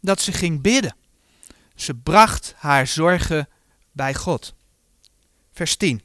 dat 0.00 0.20
ze 0.20 0.32
ging 0.32 0.62
bidden. 0.62 0.96
Ze 1.74 1.94
bracht 1.94 2.54
haar 2.56 2.86
zorgen 2.86 3.48
bij 3.90 4.14
God. 4.14 4.54
Vers 5.52 5.76
10. 5.76 6.02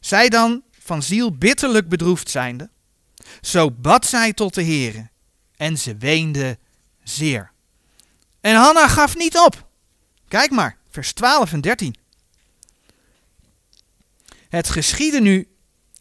Zij 0.00 0.28
dan 0.28 0.62
van 0.70 1.02
ziel 1.02 1.36
bitterlijk 1.36 1.88
bedroefd 1.88 2.30
zijnde, 2.30 2.70
zo 3.40 3.70
bad 3.70 4.06
zij 4.06 4.32
tot 4.32 4.54
de 4.54 4.64
Heere 4.64 5.10
en 5.56 5.78
ze 5.78 5.96
weende 5.96 6.58
zeer. 7.02 7.52
En 8.40 8.54
Hanna 8.54 8.88
gaf 8.88 9.16
niet 9.16 9.38
op. 9.38 9.68
Kijk 10.28 10.50
maar, 10.50 10.78
vers 10.90 11.12
12 11.12 11.52
en 11.52 11.60
13. 11.60 11.96
Het 14.48 14.70
geschiedde 14.70 15.20
nu, 15.20 15.48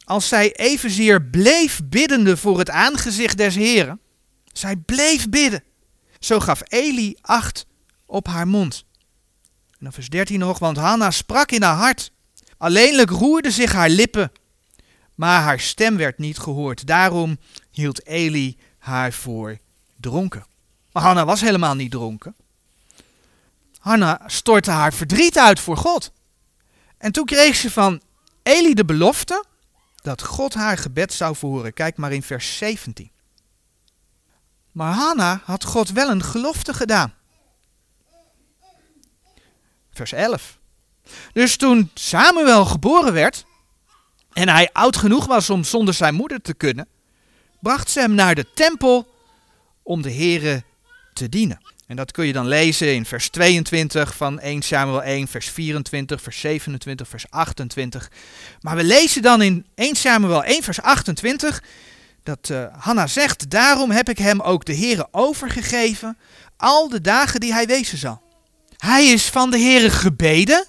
als 0.04 0.28
zij 0.28 0.56
evenzeer 0.56 1.24
bleef 1.24 1.82
biddende 1.84 2.38
voor 2.38 2.60
het 2.60 2.70
aangezicht 2.70 3.38
des 3.38 3.56
Heren. 3.56 4.00
Zij 4.54 4.76
bleef 4.76 5.30
bidden. 5.30 5.64
Zo 6.20 6.40
gaf 6.40 6.62
Eli 6.68 7.18
acht 7.22 7.66
op 8.06 8.28
haar 8.28 8.48
mond. 8.48 8.86
En 9.72 9.78
dan 9.80 9.94
vers 9.94 10.10
13 10.10 10.40
nog, 10.40 10.60
want 10.60 10.78
Hanna 10.78 11.12
sprak 11.12 11.52
in 11.52 11.64
haar 11.64 11.76
hart. 11.76 12.12
Alleenlijk 12.58 13.10
roerden 13.10 13.52
zich 13.52 13.72
haar 13.72 13.90
lippen, 13.90 14.32
maar 15.18 15.42
haar 15.42 15.60
stem 15.60 15.98
werd 15.98 16.18
niet 16.18 16.38
gehoord. 16.38 16.88
Daarom 16.88 17.38
hield 17.72 18.06
Eli 18.06 18.58
haar 18.78 19.14
voor 19.14 19.58
dronken. 19.96 20.46
Maar 20.92 21.04
Hanna 21.04 21.26
was 21.26 21.42
helemaal 21.42 21.76
niet 21.76 21.92
dronken. 21.92 22.36
Hanna 23.80 24.22
stortte 24.26 24.72
haar 24.72 24.94
verdriet 24.94 25.38
uit 25.38 25.60
voor 25.60 25.78
God. 25.78 26.12
En 26.98 27.12
toen 27.12 27.26
kreeg 27.26 27.56
ze 27.56 27.72
van 27.72 28.02
Eli 28.44 28.74
de 28.74 28.86
belofte 28.86 29.44
dat 29.96 30.22
God 30.24 30.54
haar 30.54 30.78
gebed 30.78 31.14
zou 31.14 31.36
verhoren. 31.36 31.74
Kijk 31.74 31.98
maar 31.98 32.12
in 32.12 32.24
vers 32.24 32.58
17. 32.58 33.12
Maar 34.72 34.94
Hanna 34.94 35.42
had 35.44 35.64
God 35.64 35.92
wel 35.92 36.10
een 36.10 36.24
gelofte 36.24 36.74
gedaan. 36.74 37.14
Vers 39.92 40.12
11. 40.12 40.60
Dus 41.34 41.56
toen 41.56 41.92
Samuel 41.94 42.66
geboren 42.66 43.14
werd 43.14 43.46
en 44.38 44.50
hij 44.50 44.70
oud 44.74 44.98
genoeg 44.98 45.26
was 45.26 45.50
om 45.50 45.64
zonder 45.64 45.94
zijn 45.94 46.14
moeder 46.14 46.42
te 46.42 46.54
kunnen, 46.54 46.88
bracht 47.60 47.90
ze 47.90 48.00
hem 48.00 48.14
naar 48.14 48.36
de 48.36 48.46
tempel 48.54 49.08
om 49.84 50.02
de 50.02 50.14
Here 50.14 50.64
te 51.14 51.30
dienen. 51.30 51.62
En 51.88 51.96
dat 51.96 52.12
kun 52.12 52.26
je 52.26 52.34
dan 52.34 52.48
lezen 52.48 52.94
in 52.94 53.06
vers 53.06 53.30
22 53.30 54.16
van 54.16 54.40
1 54.40 54.62
Samuel 54.62 55.04
1, 55.04 55.28
vers 55.28 55.50
24, 55.50 56.22
vers 56.22 56.40
27, 56.40 57.08
vers 57.08 57.30
28. 57.30 58.12
Maar 58.62 58.76
we 58.76 58.84
lezen 58.84 59.22
dan 59.22 59.42
in 59.42 59.66
1 59.76 59.96
Samuel 59.96 60.44
1, 60.44 60.64
vers 60.64 60.82
28 60.82 61.64
dat 62.24 62.50
uh, 62.50 62.66
Hanna 62.78 63.08
zegt, 63.08 63.50
daarom 63.50 63.92
heb 63.92 64.10
ik 64.10 64.18
hem 64.18 64.42
ook 64.42 64.66
de 64.66 64.76
Here 64.76 65.08
overgegeven, 65.12 66.18
al 66.58 66.90
de 66.90 67.02
dagen 67.02 67.40
die 67.40 67.54
hij 67.54 67.66
wezen 67.66 67.98
zal. 67.98 68.22
Hij 68.78 69.06
is 69.06 69.26
van 69.26 69.52
de 69.52 69.60
Here 69.60 69.90
gebeden. 69.90 70.66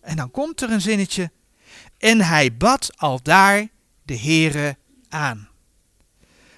En 0.00 0.16
dan 0.16 0.30
komt 0.30 0.60
er 0.60 0.70
een 0.70 0.80
zinnetje. 0.80 1.30
En 2.00 2.20
hij 2.20 2.56
bad 2.56 2.90
al 2.96 3.20
daar 3.22 3.68
de 4.02 4.18
Here 4.18 4.76
aan. 5.08 5.48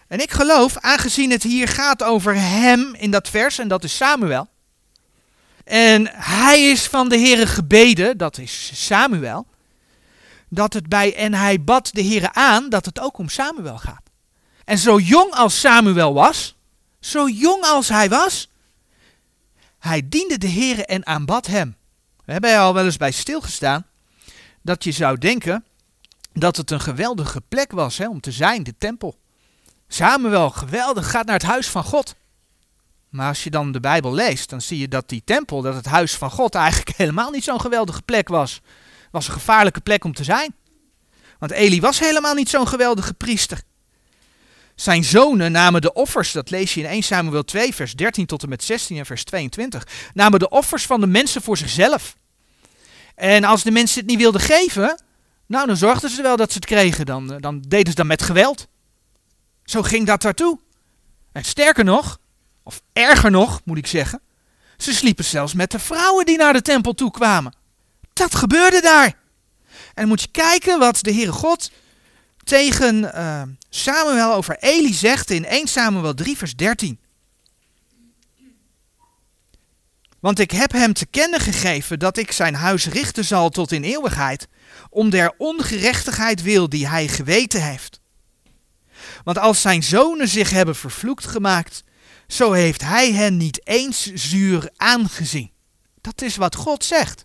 En 0.09 0.21
ik 0.21 0.31
geloof, 0.31 0.77
aangezien 0.77 1.31
het 1.31 1.43
hier 1.43 1.69
gaat 1.69 2.03
over 2.03 2.35
hem 2.35 2.95
in 2.95 3.11
dat 3.11 3.29
vers, 3.29 3.59
en 3.59 3.69
dat 3.69 3.85
is 3.85 3.97
Samuel. 3.97 4.49
En 5.65 6.09
hij 6.13 6.71
is 6.71 6.87
van 6.87 7.09
de 7.09 7.19
Here 7.19 7.47
gebeden, 7.47 8.19
dat 8.19 8.39
is 8.39 8.71
Samuel. 8.87 9.47
Dat 10.49 10.73
het 10.73 10.89
bij 10.89 11.17
en 11.17 11.35
hij 11.35 11.65
bad 11.65 11.91
de 11.93 12.05
Here 12.05 12.33
aan, 12.33 12.69
dat 12.69 12.85
het 12.85 13.01
ook 13.01 13.19
om 13.19 13.29
Samuel 13.29 13.79
gaat. 13.79 14.11
En 14.65 14.79
zo 14.79 14.99
jong 14.99 15.33
als 15.33 15.61
Samuel 15.61 16.15
was, 16.15 16.57
zo 17.01 17.29
jong 17.29 17.63
als 17.63 17.89
hij 17.89 18.09
was, 18.09 18.51
hij 19.79 20.09
diende 20.09 20.39
de 20.39 20.51
Here 20.51 20.87
en 20.87 21.07
aanbad 21.07 21.47
hem. 21.47 21.77
We 22.25 22.33
hebben 22.33 22.51
er 22.51 22.59
al 22.59 22.75
wel 22.75 22.85
eens 22.85 22.97
bij 22.97 23.11
stilgestaan 23.11 23.87
dat 24.63 24.85
je 24.85 24.93
zou 24.93 25.19
denken 25.19 25.65
dat 26.33 26.57
het 26.57 26.71
een 26.71 26.81
geweldige 26.81 27.41
plek 27.49 27.73
was 27.73 27.99
hè, 27.99 28.09
om 28.09 28.21
te 28.21 28.33
zijn, 28.33 28.63
de 28.63 28.75
tempel. 28.79 29.19
Samuel, 29.89 30.51
geweldig, 30.51 31.11
gaat 31.11 31.27
naar 31.27 31.35
het 31.35 31.43
huis 31.43 31.69
van 31.69 31.85
God. 31.85 32.15
Maar 33.09 33.29
als 33.29 33.45
je 33.45 33.51
dan 33.51 33.73
de 33.73 33.81
Bijbel 33.81 34.15
leest, 34.15 34.51
dan 34.51 34.61
zie 34.61 34.79
je 34.79 34.89
dat 34.89 35.09
die 35.09 35.23
tempel, 35.25 35.63
dat 35.63 35.75
het 35.75 35.87
huis 35.87 36.15
van 36.15 36.31
God 36.31 36.55
eigenlijk 36.55 36.97
helemaal 37.03 37.31
niet 37.31 37.45
zo'n 37.45 37.61
geweldige 37.61 38.03
plek 38.03 38.29
was. 38.29 38.55
Het 38.55 39.09
was 39.11 39.27
een 39.27 39.33
gevaarlijke 39.33 39.81
plek 39.81 40.05
om 40.05 40.15
te 40.15 40.25
zijn. 40.25 40.55
Want 41.39 41.53
Eli 41.53 41.81
was 41.81 41.99
helemaal 41.99 42.35
niet 42.35 42.49
zo'n 42.49 42.69
geweldige 42.69 43.15
priester. 43.15 43.63
Zijn 44.75 45.05
zonen 45.05 45.53
namen 45.53 45.81
de 45.81 45.93
offers, 45.93 46.33
dat 46.33 46.51
lees 46.51 46.75
je 46.75 46.81
in 46.81 46.87
1 46.87 47.03
Samuel 47.03 47.45
2, 47.45 47.75
vers 47.75 47.95
13 47.95 48.27
tot 48.27 48.43
en 48.43 48.49
met 48.49 48.65
16 48.65 48.99
en 48.99 49.07
vers 49.07 49.25
22, 49.25 49.87
namen 50.15 50.39
de 50.39 50.49
offers 50.49 50.87
van 50.87 51.01
de 51.01 51.07
mensen 51.07 51.43
voor 51.43 51.57
zichzelf. 51.57 52.17
En 53.23 53.45
als 53.45 53.63
de 53.63 53.71
mensen 53.71 54.01
het 54.01 54.09
niet 54.09 54.19
wilden 54.19 54.41
geven, 54.41 55.03
nou 55.47 55.67
dan 55.67 55.77
zorgden 55.77 56.11
ze 56.11 56.23
wel 56.23 56.37
dat 56.37 56.53
ze 56.53 56.57
het 56.57 56.67
kregen, 56.67 57.07
dan, 57.07 57.27
dan 57.41 57.61
deden 57.69 57.89
ze 57.91 57.95
dat 57.95 58.07
met 58.07 58.23
geweld. 58.23 58.67
Zo 59.65 59.83
ging 59.83 60.07
dat 60.07 60.23
daartoe. 60.23 60.59
En 61.33 61.45
sterker 61.45 61.85
nog, 61.85 62.19
of 62.63 62.83
erger 62.93 63.31
nog 63.31 63.61
moet 63.65 63.79
ik 63.79 63.87
zeggen, 63.87 64.21
ze 64.77 64.95
sliepen 64.95 65.25
zelfs 65.25 65.55
met 65.55 65.71
de 65.71 65.79
vrouwen 65.79 66.27
die 66.27 66.37
naar 66.37 66.53
de 66.53 66.63
tempel 66.63 66.93
toe 66.93 67.11
kwamen. 67.11 67.55
Dat 68.13 68.35
gebeurde 68.35 68.81
daar. 68.81 69.15
En 69.95 70.09
moet 70.09 70.21
je 70.23 70.29
kijken 70.31 70.79
wat 70.79 70.99
de 71.03 71.13
Heere 71.13 71.33
God 71.33 71.71
tegen 72.45 73.03
uh, 73.03 73.43
Samuel 73.69 74.35
over 74.35 74.57
Eli 74.61 74.93
zegt 74.93 75.31
in 75.31 75.45
1 75.45 75.67
Samuel 75.67 76.15
3 76.15 76.37
vers 76.37 76.57
13. 76.57 76.99
Want 80.23 80.39
ik 80.39 80.51
heb 80.51 80.73
hem 80.73 80.93
te 80.93 81.07
kennen 81.07 81.41
gegeven 81.41 81.99
dat 81.99 82.17
ik 82.17 82.33
zijn 82.33 82.55
huis 82.55 82.87
richten 82.87 83.25
zal 83.25 83.49
tot 83.49 83.73
in 83.73 83.83
eeuwigheid, 83.83 84.49
om 84.91 85.11
der 85.11 85.35
ongerechtigheid 85.39 86.43
wil 86.43 86.69
die 86.69 86.89
hij 86.89 87.09
geweten 87.09 87.63
heeft. 87.63 88.01
Want 89.25 89.39
als 89.39 89.61
zijn 89.61 89.83
zonen 89.83 90.29
zich 90.29 90.51
hebben 90.51 90.77
vervloekt 90.77 91.27
gemaakt, 91.27 91.85
zo 92.27 92.53
heeft 92.53 92.81
hij 92.81 93.13
hen 93.13 93.37
niet 93.37 93.67
eens 93.67 94.13
zuur 94.15 94.71
aangezien. 94.77 95.51
Dat 96.01 96.23
is 96.23 96.37
wat 96.37 96.55
God 96.55 96.85
zegt. 96.85 97.25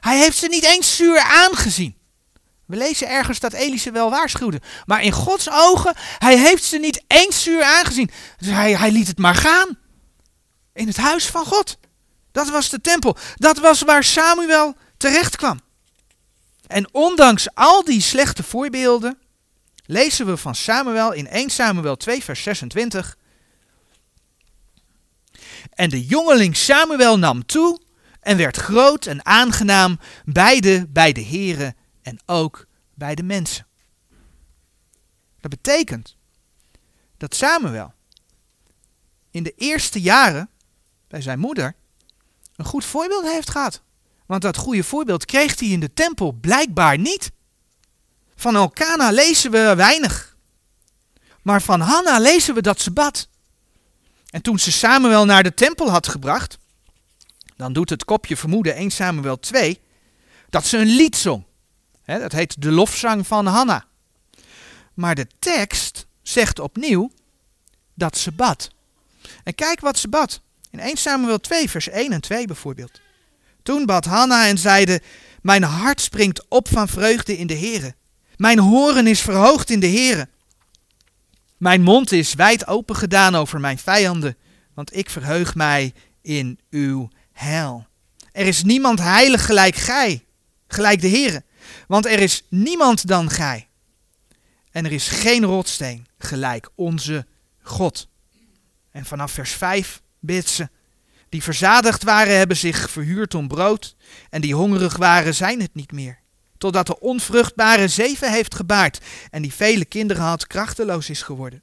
Hij 0.00 0.18
heeft 0.18 0.36
ze 0.36 0.46
niet 0.46 0.64
eens 0.64 0.96
zuur 0.96 1.20
aangezien. 1.20 1.96
We 2.66 2.76
lezen 2.76 3.08
ergens 3.08 3.40
dat 3.40 3.52
Elise 3.52 3.90
wel 3.90 4.10
waarschuwde. 4.10 4.60
Maar 4.86 5.02
in 5.02 5.12
Gods 5.12 5.50
ogen, 5.50 5.94
hij 6.18 6.38
heeft 6.38 6.64
ze 6.64 6.78
niet 6.78 7.04
eens 7.06 7.42
zuur 7.42 7.62
aangezien. 7.62 8.10
Dus 8.38 8.48
hij, 8.48 8.76
hij 8.76 8.90
liet 8.90 9.06
het 9.06 9.18
maar 9.18 9.34
gaan. 9.34 9.78
In 10.72 10.86
het 10.86 10.96
huis 10.96 11.26
van 11.26 11.44
God. 11.44 11.78
Dat 12.32 12.50
was 12.50 12.68
de 12.68 12.80
tempel. 12.80 13.16
Dat 13.34 13.58
was 13.58 13.82
waar 13.82 14.04
Samuel 14.04 14.76
terecht 14.96 15.36
kwam. 15.36 15.60
En 16.66 16.94
ondanks 16.94 17.54
al 17.54 17.84
die 17.84 18.00
slechte 18.00 18.42
voorbeelden, 18.42 19.18
lezen 19.86 20.26
we 20.26 20.36
van 20.36 20.54
Samuel 20.54 21.12
in 21.12 21.28
1 21.28 21.50
Samuel 21.50 21.96
2, 21.96 22.24
vers 22.24 22.42
26. 22.42 23.16
En 25.70 25.90
de 25.90 26.06
jongeling 26.06 26.56
Samuel 26.56 27.18
nam 27.18 27.46
toe 27.46 27.80
en 28.20 28.36
werd 28.36 28.56
groot 28.56 29.06
en 29.06 29.26
aangenaam, 29.26 29.98
beide 30.24 30.86
bij 30.88 31.12
de 31.12 31.20
heren 31.20 31.76
en 32.02 32.20
ook 32.26 32.66
bij 32.94 33.14
de 33.14 33.22
mensen. 33.22 33.66
Dat 35.40 35.50
betekent 35.50 36.16
dat 37.16 37.34
Samuel 37.34 37.92
in 39.30 39.42
de 39.42 39.52
eerste 39.56 40.00
jaren 40.00 40.50
bij 41.08 41.20
zijn 41.20 41.38
moeder 41.38 41.74
een 42.60 42.66
goed 42.66 42.84
voorbeeld 42.84 43.24
heeft 43.24 43.50
gehad. 43.50 43.82
Want 44.26 44.42
dat 44.42 44.56
goede 44.56 44.84
voorbeeld 44.84 45.24
kreeg 45.24 45.58
hij 45.58 45.68
in 45.68 45.80
de 45.80 45.92
tempel 45.94 46.32
blijkbaar 46.32 46.98
niet. 46.98 47.30
Van 48.36 48.56
Elkana 48.56 49.10
lezen 49.10 49.50
we 49.50 49.74
weinig. 49.74 50.36
Maar 51.42 51.62
van 51.62 51.80
Hanna 51.80 52.18
lezen 52.18 52.54
we 52.54 52.62
dat 52.62 52.80
ze 52.80 52.90
bad. 52.90 53.28
En 54.30 54.42
toen 54.42 54.58
ze 54.58 54.72
Samuel 54.72 55.24
naar 55.24 55.42
de 55.42 55.54
tempel 55.54 55.90
had 55.90 56.08
gebracht, 56.08 56.58
dan 57.56 57.72
doet 57.72 57.90
het 57.90 58.04
kopje 58.04 58.36
vermoeden 58.36 58.74
1 58.74 58.90
Samuel 58.90 59.38
2 59.38 59.80
dat 60.50 60.66
ze 60.66 60.78
een 60.78 60.94
lied 60.94 61.16
zong. 61.16 61.44
dat 62.04 62.32
heet 62.32 62.62
de 62.62 62.70
lofzang 62.70 63.26
van 63.26 63.46
Hanna. 63.46 63.84
Maar 64.94 65.14
de 65.14 65.26
tekst 65.38 66.06
zegt 66.22 66.58
opnieuw 66.58 67.10
dat 67.94 68.18
ze 68.18 68.32
bad. 68.32 68.70
En 69.44 69.54
kijk 69.54 69.80
wat 69.80 69.98
ze 69.98 70.08
bad. 70.08 70.40
In 70.70 70.78
1 70.78 70.96
Samuel 70.96 71.40
2, 71.40 71.70
vers 71.70 71.88
1 71.88 72.12
en 72.12 72.20
2 72.20 72.46
bijvoorbeeld. 72.46 73.00
Toen 73.62 73.86
bad 73.86 74.04
Hanna 74.04 74.46
en 74.46 74.58
zeide: 74.58 75.00
Mijn 75.42 75.62
hart 75.62 76.00
springt 76.00 76.44
op 76.48 76.68
van 76.68 76.88
vreugde 76.88 77.38
in 77.38 77.46
de 77.46 77.56
Heere. 77.56 77.94
Mijn 78.36 78.58
horen 78.58 79.06
is 79.06 79.20
verhoogd 79.20 79.70
in 79.70 79.80
de 79.80 79.88
Heere. 79.88 80.28
Mijn 81.56 81.82
mond 81.82 82.12
is 82.12 82.34
wijd 82.34 82.66
open 82.66 82.96
gedaan 82.96 83.34
over 83.34 83.60
mijn 83.60 83.78
vijanden, 83.78 84.36
want 84.74 84.96
ik 84.96 85.10
verheug 85.10 85.54
mij 85.54 85.92
in 86.22 86.58
uw 86.70 87.08
heil. 87.32 87.86
Er 88.32 88.46
is 88.46 88.62
niemand 88.62 89.00
heilig 89.00 89.46
gelijk 89.46 89.74
gij, 89.74 90.24
gelijk 90.68 91.00
de 91.00 91.08
Heere, 91.08 91.42
want 91.86 92.06
er 92.06 92.18
is 92.18 92.42
niemand 92.48 93.06
dan 93.06 93.30
gij. 93.30 93.68
En 94.70 94.84
er 94.84 94.92
is 94.92 95.08
geen 95.08 95.44
rotsteen 95.44 96.06
gelijk 96.18 96.68
onze 96.74 97.26
God. 97.62 98.08
En 98.90 99.04
vanaf 99.04 99.32
vers 99.32 99.52
5 99.52 100.02
bidt 100.20 100.48
ze. 100.48 100.68
Die 101.30 101.42
verzadigd 101.42 102.02
waren, 102.02 102.36
hebben 102.36 102.56
zich 102.56 102.90
verhuurd 102.90 103.34
om 103.34 103.48
brood, 103.48 103.96
en 104.30 104.40
die 104.40 104.54
hongerig 104.54 104.96
waren, 104.96 105.34
zijn 105.34 105.60
het 105.60 105.74
niet 105.74 105.92
meer. 105.92 106.18
Totdat 106.58 106.86
de 106.86 107.00
onvruchtbare 107.00 107.88
zeven 107.88 108.32
heeft 108.32 108.54
gebaard, 108.54 108.98
en 109.30 109.42
die 109.42 109.54
vele 109.54 109.84
kinderen 109.84 110.22
had, 110.22 110.46
krachteloos 110.46 111.10
is 111.10 111.22
geworden. 111.22 111.62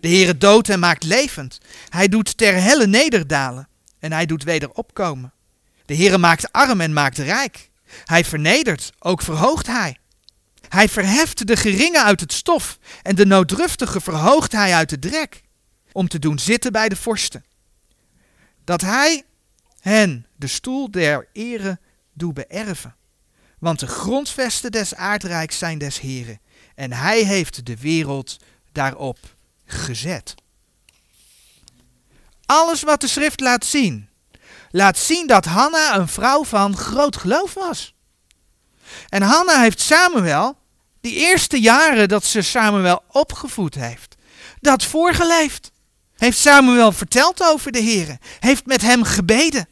De 0.00 0.08
Heere 0.08 0.38
doodt 0.38 0.68
en 0.68 0.78
maakt 0.78 1.02
levend. 1.02 1.58
Hij 1.88 2.08
doet 2.08 2.36
ter 2.36 2.62
helle 2.62 2.86
nederdalen, 2.86 3.68
en 3.98 4.12
hij 4.12 4.26
doet 4.26 4.44
weder 4.44 4.70
opkomen. 4.70 5.32
De 5.86 5.96
Heere 5.96 6.18
maakt 6.18 6.52
arm 6.52 6.80
en 6.80 6.92
maakt 6.92 7.18
rijk. 7.18 7.70
Hij 8.04 8.24
vernedert, 8.24 8.92
ook 8.98 9.22
verhoogt 9.22 9.66
hij. 9.66 9.96
Hij 10.68 10.88
verheft 10.88 11.46
de 11.46 11.56
geringen 11.56 12.04
uit 12.04 12.20
het 12.20 12.32
stof, 12.32 12.78
en 13.02 13.14
de 13.14 13.26
nooddruftige 13.26 14.00
verhoogt 14.00 14.52
hij 14.52 14.74
uit 14.74 14.88
de 14.88 14.98
drek, 14.98 15.42
om 15.92 16.08
te 16.08 16.18
doen 16.18 16.38
zitten 16.38 16.72
bij 16.72 16.88
de 16.88 16.96
vorsten 16.96 17.44
dat 18.66 18.80
hij 18.80 19.24
hen 19.80 20.26
de 20.36 20.46
stoel 20.46 20.90
der 20.90 21.28
ere 21.32 21.78
doet 22.12 22.34
beërven. 22.34 22.96
Want 23.58 23.80
de 23.80 23.86
grondvesten 23.86 24.72
des 24.72 24.94
aardrijks 24.94 25.58
zijn 25.58 25.78
des 25.78 26.00
Heren, 26.00 26.40
en 26.74 26.92
hij 26.92 27.22
heeft 27.22 27.66
de 27.66 27.76
wereld 27.76 28.36
daarop 28.72 29.18
gezet. 29.64 30.34
Alles 32.46 32.82
wat 32.82 33.00
de 33.00 33.06
schrift 33.06 33.40
laat 33.40 33.64
zien, 33.64 34.08
laat 34.70 34.98
zien 34.98 35.26
dat 35.26 35.44
Hanna 35.44 35.96
een 35.96 36.08
vrouw 36.08 36.44
van 36.44 36.76
groot 36.76 37.16
geloof 37.16 37.54
was. 37.54 37.94
En 39.08 39.22
Hanna 39.22 39.60
heeft 39.60 39.80
Samuel, 39.80 40.58
die 41.00 41.14
eerste 41.14 41.60
jaren 41.60 42.08
dat 42.08 42.24
ze 42.24 42.42
Samuel 42.42 43.02
opgevoed 43.10 43.74
heeft, 43.74 44.14
dat 44.60 44.84
voorgeleefd. 44.84 45.74
Heeft 46.16 46.38
Samuel 46.38 46.92
verteld 46.92 47.42
over 47.42 47.72
de 47.72 47.78
Heer? 47.78 48.18
Heeft 48.40 48.66
met 48.66 48.82
hem 48.82 49.02
gebeden? 49.02 49.68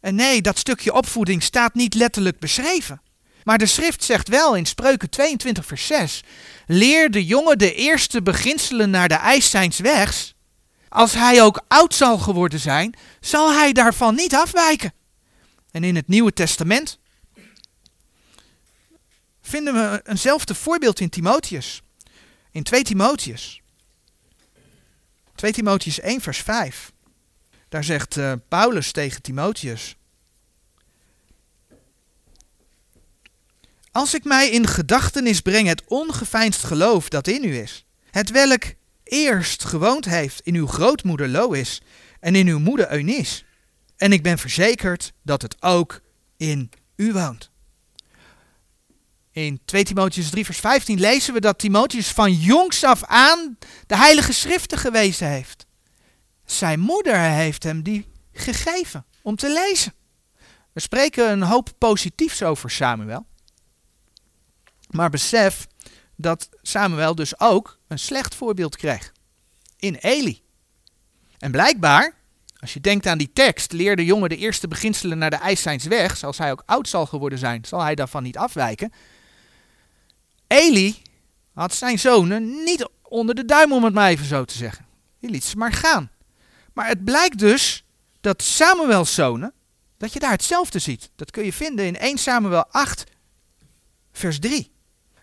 En 0.00 0.14
nee, 0.14 0.42
dat 0.42 0.58
stukje 0.58 0.92
opvoeding 0.92 1.42
staat 1.42 1.74
niet 1.74 1.94
letterlijk 1.94 2.38
beschreven. 2.38 3.00
Maar 3.44 3.58
de 3.58 3.66
schrift 3.66 4.04
zegt 4.04 4.28
wel 4.28 4.54
in 4.54 4.66
Spreuken 4.66 5.10
22 5.10 5.66
vers 5.66 5.86
6. 5.86 6.22
Leer 6.66 7.10
de 7.10 7.24
jongen 7.24 7.58
de 7.58 7.74
eerste 7.74 8.22
beginselen 8.22 8.90
naar 8.90 9.08
de 9.08 9.14
eis 9.14 9.50
zijns 9.50 9.78
wegs. 9.78 10.34
Als 10.88 11.12
hij 11.12 11.42
ook 11.42 11.64
oud 11.68 11.94
zal 11.94 12.18
geworden 12.18 12.60
zijn, 12.60 12.94
zal 13.20 13.52
hij 13.52 13.72
daarvan 13.72 14.14
niet 14.14 14.34
afwijken. 14.34 14.92
En 15.70 15.84
in 15.84 15.96
het 15.96 16.08
Nieuwe 16.08 16.32
Testament 16.32 16.98
vinden 19.42 19.74
we 19.74 20.00
eenzelfde 20.04 20.54
voorbeeld 20.54 21.00
in 21.00 21.08
Timotheus. 21.08 21.82
In 22.50 22.62
2 22.62 22.82
Timotheus. 22.82 23.60
2 25.36 25.52
Timotheus 25.52 26.00
1, 26.00 26.20
vers 26.20 26.38
5. 26.38 26.92
Daar 27.68 27.84
zegt 27.84 28.16
uh, 28.16 28.32
Paulus 28.48 28.92
tegen 28.92 29.22
Timotheus. 29.22 29.96
Als 33.92 34.14
ik 34.14 34.24
mij 34.24 34.50
in 34.50 34.66
gedachtenis 34.66 35.40
breng 35.40 35.68
het 35.68 35.82
ongeveinsd 35.86 36.64
geloof 36.64 37.08
dat 37.08 37.26
in 37.26 37.44
u 37.44 37.58
is, 37.58 37.84
het 38.10 38.30
welk 38.30 38.62
eerst 39.04 39.64
gewoond 39.64 40.04
heeft 40.04 40.40
in 40.40 40.54
uw 40.54 40.66
grootmoeder 40.66 41.28
Lois 41.28 41.82
en 42.20 42.34
in 42.34 42.46
uw 42.46 42.58
moeder 42.58 42.92
Eunice, 42.92 43.42
en 43.96 44.12
ik 44.12 44.22
ben 44.22 44.38
verzekerd 44.38 45.12
dat 45.22 45.42
het 45.42 45.62
ook 45.62 46.00
in 46.36 46.70
u 46.96 47.12
woont. 47.12 47.50
In 49.36 49.60
2 49.64 49.84
Timotheus 49.84 50.30
3 50.30 50.44
vers 50.44 50.58
15 50.58 51.00
lezen 51.00 51.34
we 51.34 51.40
dat 51.40 51.58
Timotheus 51.58 52.08
van 52.08 52.32
jongs 52.32 52.84
af 52.84 53.04
aan 53.04 53.58
de 53.86 53.96
heilige 53.96 54.32
schriften 54.32 54.78
gewezen 54.78 55.28
heeft. 55.28 55.66
Zijn 56.44 56.80
moeder 56.80 57.20
heeft 57.20 57.62
hem 57.62 57.82
die 57.82 58.06
gegeven 58.32 59.04
om 59.22 59.36
te 59.36 59.52
lezen. 59.52 59.92
We 60.72 60.80
spreken 60.80 61.30
een 61.30 61.42
hoop 61.42 61.70
positiefs 61.78 62.42
over 62.42 62.70
Samuel. 62.70 63.26
Maar 64.90 65.10
besef 65.10 65.66
dat 66.14 66.48
Samuel 66.62 67.14
dus 67.14 67.40
ook 67.40 67.78
een 67.88 67.98
slecht 67.98 68.34
voorbeeld 68.34 68.76
kreeg. 68.76 69.12
In 69.78 69.94
Eli. 69.94 70.42
En 71.38 71.50
blijkbaar, 71.50 72.14
als 72.58 72.72
je 72.72 72.80
denkt 72.80 73.06
aan 73.06 73.18
die 73.18 73.32
tekst, 73.32 73.72
leer 73.72 73.96
de 73.96 74.04
jongen 74.04 74.28
de 74.28 74.36
eerste 74.36 74.68
beginselen 74.68 75.18
naar 75.18 75.30
de 75.30 75.36
eis 75.36 75.62
zijns 75.62 75.84
weg, 75.84 76.16
zoals 76.16 76.38
hij 76.38 76.50
ook 76.50 76.62
oud 76.66 76.88
zal 76.88 77.06
geworden 77.06 77.38
zijn, 77.38 77.64
zal 77.64 77.82
hij 77.82 77.94
daarvan 77.94 78.22
niet 78.22 78.36
afwijken. 78.36 78.92
Eli 80.46 81.02
had 81.54 81.74
zijn 81.74 81.98
zonen 81.98 82.64
niet 82.64 82.88
onder 83.02 83.34
de 83.34 83.44
duim, 83.44 83.72
om 83.72 83.84
het 83.84 83.94
maar 83.94 84.08
even 84.08 84.26
zo 84.26 84.44
te 84.44 84.54
zeggen. 84.56 84.86
Die 85.20 85.30
liet 85.30 85.44
ze 85.44 85.56
maar 85.56 85.72
gaan. 85.72 86.10
Maar 86.72 86.88
het 86.88 87.04
blijkt 87.04 87.38
dus 87.38 87.84
dat 88.20 88.42
Samuels 88.42 89.14
zonen, 89.14 89.52
dat 89.98 90.12
je 90.12 90.18
daar 90.18 90.30
hetzelfde 90.30 90.78
ziet. 90.78 91.10
Dat 91.16 91.30
kun 91.30 91.44
je 91.44 91.52
vinden 91.52 91.86
in 91.86 91.96
1 91.96 92.18
Samuel 92.18 92.64
8, 92.70 93.04
vers 94.12 94.38
3. 94.38 94.70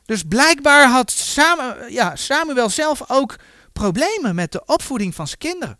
Dus 0.05 0.23
blijkbaar 0.23 0.87
had 0.89 1.11
Samuel, 1.11 1.87
ja, 1.87 2.15
Samuel 2.15 2.69
zelf 2.69 3.09
ook 3.09 3.35
problemen 3.73 4.35
met 4.35 4.51
de 4.51 4.65
opvoeding 4.65 5.15
van 5.15 5.27
zijn 5.27 5.39
kinderen. 5.39 5.77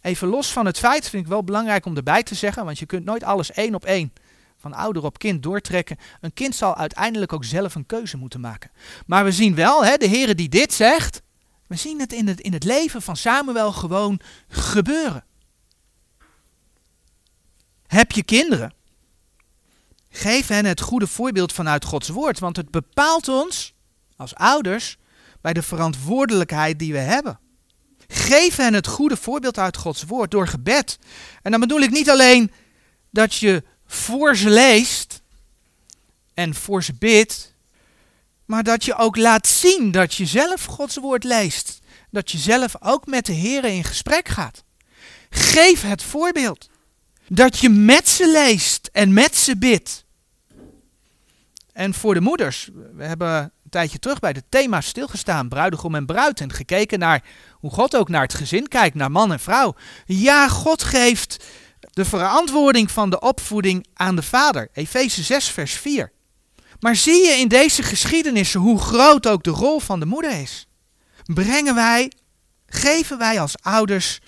Even 0.00 0.28
los 0.28 0.52
van 0.52 0.66
het 0.66 0.78
feit, 0.78 1.08
vind 1.08 1.22
ik 1.22 1.28
wel 1.28 1.44
belangrijk 1.44 1.86
om 1.86 1.96
erbij 1.96 2.22
te 2.22 2.34
zeggen, 2.34 2.64
want 2.64 2.78
je 2.78 2.86
kunt 2.86 3.04
nooit 3.04 3.22
alles 3.22 3.52
één 3.52 3.74
op 3.74 3.84
één 3.84 4.12
van 4.60 4.74
ouder 4.74 5.04
op 5.04 5.18
kind 5.18 5.42
doortrekken. 5.42 5.96
Een 6.20 6.32
kind 6.34 6.54
zal 6.54 6.76
uiteindelijk 6.76 7.32
ook 7.32 7.44
zelf 7.44 7.74
een 7.74 7.86
keuze 7.86 8.16
moeten 8.16 8.40
maken. 8.40 8.70
Maar 9.06 9.24
we 9.24 9.32
zien 9.32 9.54
wel, 9.54 9.84
hè, 9.84 9.96
de 9.96 10.06
Heer 10.06 10.36
die 10.36 10.48
dit 10.48 10.72
zegt, 10.72 11.22
we 11.66 11.76
zien 11.76 12.00
het 12.00 12.12
in, 12.12 12.28
het 12.28 12.40
in 12.40 12.52
het 12.52 12.64
leven 12.64 13.02
van 13.02 13.16
Samuel 13.16 13.72
gewoon 13.72 14.20
gebeuren. 14.48 15.24
Heb 17.86 18.12
je 18.12 18.22
kinderen? 18.22 18.74
Geef 20.10 20.46
hen 20.46 20.64
het 20.64 20.80
goede 20.80 21.06
voorbeeld 21.06 21.52
vanuit 21.52 21.84
Gods 21.84 22.08
woord, 22.08 22.38
want 22.38 22.56
het 22.56 22.70
bepaalt 22.70 23.28
ons 23.28 23.74
als 24.16 24.34
ouders 24.34 24.98
bij 25.40 25.52
de 25.52 25.62
verantwoordelijkheid 25.62 26.78
die 26.78 26.92
we 26.92 26.98
hebben. 26.98 27.38
Geef 28.06 28.56
hen 28.56 28.74
het 28.74 28.86
goede 28.86 29.16
voorbeeld 29.16 29.58
uit 29.58 29.76
Gods 29.76 30.02
woord 30.02 30.30
door 30.30 30.48
gebed. 30.48 30.98
En 31.42 31.50
dan 31.50 31.60
bedoel 31.60 31.80
ik 31.80 31.90
niet 31.90 32.10
alleen 32.10 32.52
dat 33.10 33.34
je 33.34 33.64
voor 33.92 34.36
ze 34.36 34.50
leest 34.50 35.22
en 36.34 36.54
voor 36.54 36.82
ze 36.82 36.92
bidt, 36.94 37.54
maar 38.44 38.62
dat 38.62 38.84
je 38.84 38.94
ook 38.94 39.16
laat 39.16 39.46
zien 39.46 39.90
dat 39.90 40.14
je 40.14 40.26
zelf 40.26 40.64
Gods 40.64 40.96
woord 40.96 41.24
leest. 41.24 41.80
Dat 42.10 42.30
je 42.30 42.38
zelf 42.38 42.74
ook 42.80 43.06
met 43.06 43.26
de 43.26 43.32
Heer 43.32 43.64
in 43.64 43.84
gesprek 43.84 44.28
gaat. 44.28 44.64
Geef 45.30 45.82
het 45.82 46.02
voorbeeld. 46.02 46.68
Dat 47.28 47.58
je 47.58 47.68
met 47.68 48.08
ze 48.08 48.30
leest 48.30 48.88
en 48.92 49.12
met 49.12 49.36
ze 49.36 49.56
bidt. 49.56 50.04
En 51.72 51.94
voor 51.94 52.14
de 52.14 52.20
moeders, 52.20 52.70
we 52.94 53.04
hebben 53.04 53.42
een 53.42 53.70
tijdje 53.70 53.98
terug 53.98 54.18
bij 54.18 54.32
de 54.32 54.42
thema's 54.48 54.86
stilgestaan, 54.86 55.48
bruidegom 55.48 55.94
en 55.94 56.06
bruid, 56.06 56.40
en 56.40 56.52
gekeken 56.52 56.98
naar 56.98 57.22
hoe 57.52 57.70
God 57.70 57.96
ook 57.96 58.08
naar 58.08 58.22
het 58.22 58.34
gezin 58.34 58.68
kijkt, 58.68 58.94
naar 58.94 59.10
man 59.10 59.32
en 59.32 59.40
vrouw. 59.40 59.74
Ja, 60.06 60.48
God 60.48 60.82
geeft 60.82 61.44
de 62.00 62.06
verantwoording 62.06 62.90
van 62.90 63.10
de 63.10 63.20
opvoeding 63.20 63.86
aan 63.94 64.16
de 64.16 64.22
vader. 64.22 64.68
Efeze 64.72 65.22
6, 65.22 65.48
vers 65.48 65.72
4. 65.72 66.12
Maar 66.78 66.96
zie 66.96 67.24
je 67.24 67.32
in 67.32 67.48
deze 67.48 67.82
geschiedenissen 67.82 68.60
hoe 68.60 68.78
groot 68.78 69.26
ook 69.26 69.42
de 69.42 69.50
rol 69.50 69.80
van 69.80 70.00
de 70.00 70.06
moeder 70.06 70.40
is? 70.40 70.66
Brengen 71.24 71.74
wij, 71.74 72.12
geven 72.66 73.18
wij 73.18 73.40
als 73.40 73.54
ouders 73.62 74.20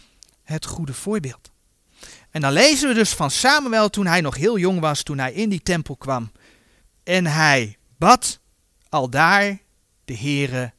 het 0.43 0.67
goede 0.67 0.95
voorbeeld. 0.95 1.51
En 2.31 2.41
dan 2.41 2.53
lezen 2.53 2.89
we 2.89 2.95
dus 2.95 3.11
van 3.11 3.31
Samuel 3.31 3.91
toen 3.91 4.07
hij 4.07 4.21
nog 4.21 4.37
heel 4.37 4.59
jong 4.59 4.81
was, 4.81 5.03
toen 5.03 5.19
hij 5.19 5.33
in 5.33 5.49
die 5.49 5.63
tempel 5.63 5.97
kwam. 5.97 6.33
En 7.05 7.27
hij 7.27 7.77
bad 7.99 8.39
al 8.89 9.11
daar 9.11 9.59
de 10.05 10.17
Here 10.17 10.73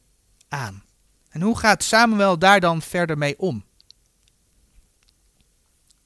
aan. 0.48 0.84
En 1.30 1.40
hoe 1.40 1.58
gaat 1.58 1.82
Samuel 1.82 2.38
daar 2.38 2.60
dan 2.60 2.82
verder 2.82 3.18
mee 3.18 3.38
om? 3.38 3.64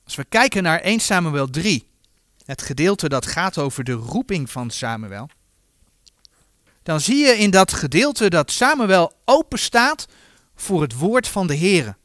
Als 0.09 0.17
we 0.17 0.25
kijken 0.25 0.63
naar 0.63 0.81
1 0.81 1.01
Samuel 1.01 1.51
3, 1.51 1.89
het 2.45 2.63
gedeelte 2.63 3.09
dat 3.09 3.27
gaat 3.27 3.59
over 3.59 3.85
de 3.85 3.93
roeping 3.93 4.51
van 4.51 4.71
Samuel, 4.71 5.29
dan 6.83 7.01
zie 7.01 7.17
je 7.17 7.39
in 7.39 7.51
dat 7.51 7.73
gedeelte 7.73 8.31
dat 8.31 8.51
Samuel 8.51 9.13
open 9.25 9.59
staat 9.59 10.07
voor 10.55 10.83
het 10.83 10.95
woord 10.95 11.29
van 11.29 11.47
de 11.47 11.55
Heer. 11.55 11.97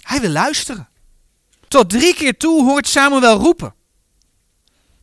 Hij 0.00 0.20
wil 0.20 0.30
luisteren. 0.30 0.88
Tot 1.68 1.90
drie 1.90 2.14
keer 2.14 2.36
toe 2.36 2.64
hoort 2.64 2.88
Samuel 2.88 3.38
roepen. 3.38 3.74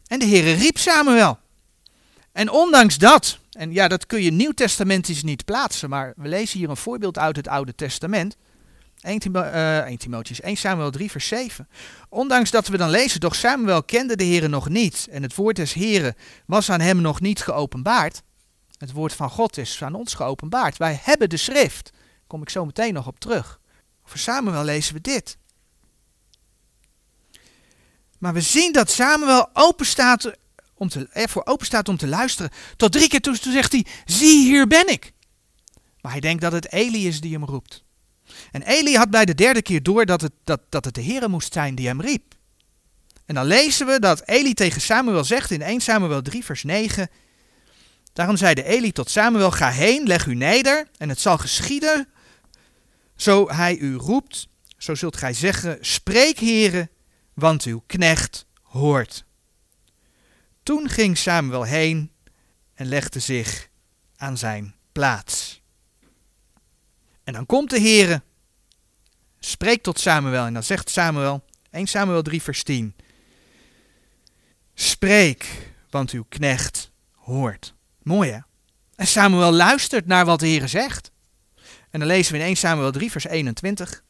En 0.08 0.20
de 0.20 0.26
Heere 0.26 0.52
riep 0.52 0.78
Samuel. 0.78 1.40
En 2.32 2.50
ondanks 2.50 2.98
dat, 2.98 3.40
en 3.52 3.74
ja, 3.74 3.88
dat 3.88 4.06
kun 4.06 4.22
je 4.22 4.32
nieuwtestamentisch 4.32 5.24
niet 5.24 5.46
plaatsen, 5.46 5.90
maar 5.90 6.14
we 6.16 6.28
lezen 6.28 6.60
hier 6.60 6.70
een 6.70 6.78
voorbeeld 6.78 7.18
uit 7.18 7.36
het 7.36 7.48
Oude 7.48 7.76
Testament. 7.76 8.36
1, 9.02 9.20
Timo, 9.20 9.44
uh, 9.44 9.78
1 9.78 9.98
Timotheus, 9.98 10.42
1 10.42 10.58
Samuel 10.58 10.92
3 10.92 11.12
vers 11.12 11.28
7. 11.28 11.68
Ondanks 12.10 12.52
dat 12.52 12.68
we 12.68 12.78
dan 12.78 12.90
lezen, 12.90 13.20
doch 13.20 13.36
Samuel 13.36 13.84
kende 13.84 14.16
de 14.16 14.24
Heere 14.24 14.48
nog 14.48 14.70
niet 14.70 15.08
en 15.12 15.24
het 15.24 15.36
woord 15.36 15.56
des 15.56 15.74
Heeren 15.74 16.16
was 16.46 16.70
aan 16.70 16.80
hem 16.80 17.02
nog 17.02 17.22
niet 17.22 17.42
geopenbaard. 17.42 18.22
Het 18.78 18.92
woord 18.92 19.14
van 19.14 19.30
God 19.30 19.58
is 19.58 19.84
aan 19.84 19.94
ons 19.94 20.14
geopenbaard. 20.14 20.78
Wij 20.78 21.00
hebben 21.04 21.30
de 21.30 21.38
schrift. 21.38 21.92
Daar 21.92 22.28
kom 22.28 22.42
ik 22.42 22.50
zo 22.50 22.66
meteen 22.66 22.94
nog 22.94 23.08
op 23.08 23.20
terug. 23.20 23.60
Voor 24.04 24.18
Samuel 24.18 24.64
lezen 24.64 24.94
we 24.94 25.02
dit. 25.02 25.38
Maar 28.20 28.34
we 28.34 28.42
zien 28.42 28.72
dat 28.72 28.90
Samuel 28.90 29.50
open 29.54 29.86
staat 29.86 30.32
om 30.74 30.90
te, 30.90 31.08
ervoor 31.12 31.46
open 31.46 31.66
staat 31.66 31.90
om 31.90 31.98
te 31.98 32.08
luisteren. 32.08 32.52
Tot 32.76 32.92
drie 32.92 33.08
keer 33.08 33.22
toe, 33.22 33.36
zegt 33.36 33.72
hij, 33.72 33.86
zie 34.06 34.44
hier 34.44 34.68
ben 34.68 34.88
ik. 34.88 35.14
Maar 36.02 36.12
hij 36.12 36.22
denkt 36.22 36.42
dat 36.42 36.52
het 36.52 36.72
Eli 36.72 37.08
is 37.08 37.22
die 37.22 37.34
hem 37.34 37.46
roept. 37.46 37.84
En 38.52 38.62
Eli 38.62 38.96
had 38.96 39.10
bij 39.10 39.26
de 39.26 39.36
derde 39.36 39.62
keer 39.62 39.84
door 39.84 40.06
dat 40.06 40.22
het, 40.22 40.32
dat, 40.44 40.62
dat 40.70 40.86
het 40.86 40.94
de 40.94 41.04
Heere 41.04 41.28
moest 41.28 41.54
zijn 41.54 41.76
die 41.76 41.88
hem 41.88 42.02
riep. 42.02 42.36
En 43.26 43.36
dan 43.36 43.46
lezen 43.46 43.88
we 43.88 44.00
dat 44.00 44.22
Eli 44.26 44.54
tegen 44.54 44.82
Samuel 44.82 45.24
zegt 45.24 45.52
in 45.52 45.62
1 45.62 45.82
Samuel 45.82 46.22
3 46.22 46.46
vers 46.46 46.64
9. 46.64 47.10
Daarom 48.14 48.38
zeide 48.38 48.64
Eli 48.64 48.92
tot 48.92 49.10
Samuel, 49.10 49.52
ga 49.52 49.70
heen, 49.70 50.08
leg 50.08 50.26
u 50.26 50.36
neder 50.36 50.88
en 50.98 51.10
het 51.10 51.20
zal 51.20 51.38
geschieden. 51.38 52.08
Zo 53.16 53.50
hij 53.50 53.78
u 53.78 53.96
roept, 53.96 54.48
zo 54.78 54.96
zult 54.96 55.18
gij 55.18 55.34
zeggen, 55.34 55.78
spreek 55.82 56.40
heren, 56.40 56.90
want 57.34 57.64
uw 57.64 57.84
knecht 57.86 58.46
hoort. 58.62 59.26
Toen 60.64 60.90
ging 60.90 61.18
Samuel 61.18 61.64
heen 61.64 62.12
en 62.74 62.86
legde 62.86 63.20
zich 63.20 63.70
aan 64.18 64.38
zijn 64.38 64.76
plaats. 64.92 65.62
En 67.24 67.34
dan 67.34 67.46
komt 67.46 67.70
de 67.70 67.80
Heere, 67.80 68.22
spreekt 69.40 69.84
tot 69.84 70.00
Samuel 70.00 70.46
en 70.46 70.54
dan 70.54 70.64
zegt 70.64 70.90
Samuel, 70.90 71.44
1 71.72 71.88
Samuel 71.88 72.22
3 72.22 72.42
vers 72.42 72.64
10, 72.64 72.96
Spreek, 74.82 75.72
want 75.90 76.12
uw 76.12 76.26
knecht 76.30 76.92
hoort. 77.16 77.74
Mooi 78.04 78.32
hè? 78.32 78.40
En 78.96 79.08
Samuel 79.08 79.52
luistert 79.52 80.06
naar 80.06 80.26
wat 80.26 80.40
de 80.40 80.48
Heere 80.48 80.68
zegt. 80.68 81.12
En 81.90 82.00
dan 82.00 82.08
lezen 82.08 82.34
we 82.34 82.40
in 82.40 82.46
1 82.46 82.56
Samuel 82.56 82.92
3 82.92 83.12
vers 83.12 83.28
21. 83.28 84.04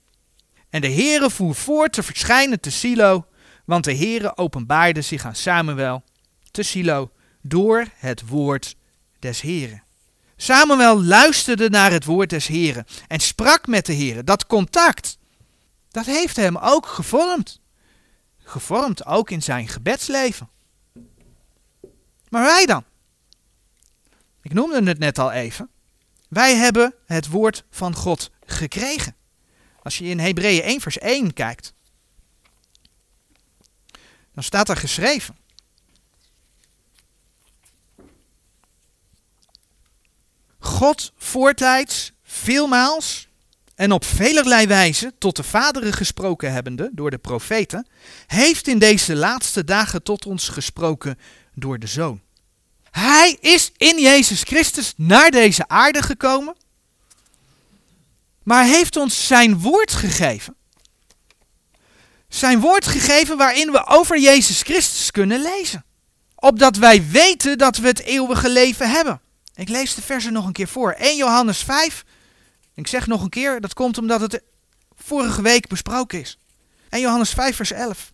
En 0.70 0.82
de 0.82 0.92
Heere 0.92 1.30
voer 1.30 1.56
voort 1.56 1.94
te 1.94 2.04
verschijnen 2.04 2.60
te 2.60 2.72
Silo, 2.72 3.28
want 3.66 3.84
de 3.84 3.96
Heere 3.96 4.38
openbaarde 4.38 5.02
zich 5.02 5.26
aan 5.26 5.36
Samuel 5.36 6.04
te 6.52 6.64
Silo 6.64 7.12
door 7.42 7.86
het 7.96 8.28
woord 8.28 8.76
des 9.20 9.42
Heren. 9.42 9.84
Samuel 10.42 11.04
luisterde 11.04 11.70
naar 11.70 11.92
het 11.92 12.06
woord 12.06 12.30
des 12.30 12.48
Heren 12.48 12.86
en 13.08 13.20
sprak 13.20 13.68
met 13.68 13.86
de 13.86 13.94
Heren. 13.94 14.26
Dat 14.26 14.46
contact, 14.46 15.18
dat 15.92 16.06
heeft 16.06 16.36
hem 16.36 16.58
ook 16.58 16.86
gevormd. 16.86 17.62
Gevormd 18.38 19.06
ook 19.06 19.30
in 19.30 19.42
zijn 19.42 19.68
gebedsleven. 19.68 20.50
Maar 22.30 22.44
wij 22.44 22.66
dan? 22.66 22.84
Ik 24.42 24.54
noemde 24.54 24.84
het 24.84 25.00
net 25.00 25.20
al 25.20 25.32
even. 25.32 25.70
Wij 26.30 26.56
hebben 26.56 26.94
het 27.06 27.28
woord 27.28 27.64
van 27.70 27.96
God 27.96 28.32
gekregen. 28.46 29.16
Als 29.82 29.98
je 29.98 30.06
in 30.06 30.20
Hebreeën 30.20 30.64
1 30.64 30.82
vers 30.82 30.98
1 30.98 31.34
kijkt, 31.34 31.74
dan 34.34 34.44
staat 34.44 34.70
er 34.70 34.78
geschreven. 34.78 35.38
God 40.60 41.12
voortijds, 41.18 42.12
veelmaals 42.24 43.28
en 43.76 43.92
op 43.92 44.06
velerlei 44.06 44.68
wijze 44.68 45.14
tot 45.18 45.36
de 45.36 45.44
vaderen 45.44 45.94
gesproken 45.94 46.52
hebbende 46.52 46.90
door 46.94 47.10
de 47.10 47.18
profeten, 47.18 47.88
heeft 48.28 48.68
in 48.68 48.80
deze 48.80 49.16
laatste 49.16 49.64
dagen 49.64 50.04
tot 50.04 50.26
ons 50.26 50.50
gesproken 50.50 51.18
door 51.54 51.80
de 51.80 51.88
Zoon. 51.88 52.22
Hij 52.92 53.38
is 53.40 53.72
in 53.78 54.02
Jezus 54.02 54.42
Christus 54.42 54.94
naar 54.98 55.32
deze 55.32 55.68
aarde 55.68 56.02
gekomen, 56.02 56.56
maar 58.44 58.66
heeft 58.66 58.96
ons 58.98 59.28
zijn 59.28 59.60
woord 59.60 59.92
gegeven. 59.92 60.56
Zijn 62.28 62.60
woord 62.60 62.88
gegeven 62.88 63.38
waarin 63.38 63.72
we 63.72 63.86
over 63.86 64.20
Jezus 64.20 64.62
Christus 64.62 65.12
kunnen 65.12 65.42
lezen. 65.42 65.86
Opdat 66.36 66.78
wij 66.78 67.08
weten 67.08 67.58
dat 67.58 67.78
we 67.78 67.88
het 67.88 68.00
eeuwige 68.00 68.50
leven 68.50 68.90
hebben. 68.90 69.22
Ik 69.60 69.70
lees 69.70 69.96
de 69.96 70.02
versen 70.02 70.34
nog 70.34 70.46
een 70.46 70.52
keer 70.52 70.68
voor. 70.68 70.92
1 70.92 71.18
Johannes 71.18 71.58
5. 71.58 72.06
Ik 72.76 72.88
zeg 72.88 73.08
nog 73.08 73.22
een 73.22 73.30
keer, 73.30 73.62
dat 73.62 73.74
komt 73.74 73.98
omdat 73.98 74.22
het 74.22 74.42
vorige 74.96 75.42
week 75.42 75.68
besproken 75.68 76.20
is. 76.20 76.38
1 76.90 77.02
Johannes 77.02 77.30
5 77.30 77.56
vers 77.56 77.72
11. 77.72 78.12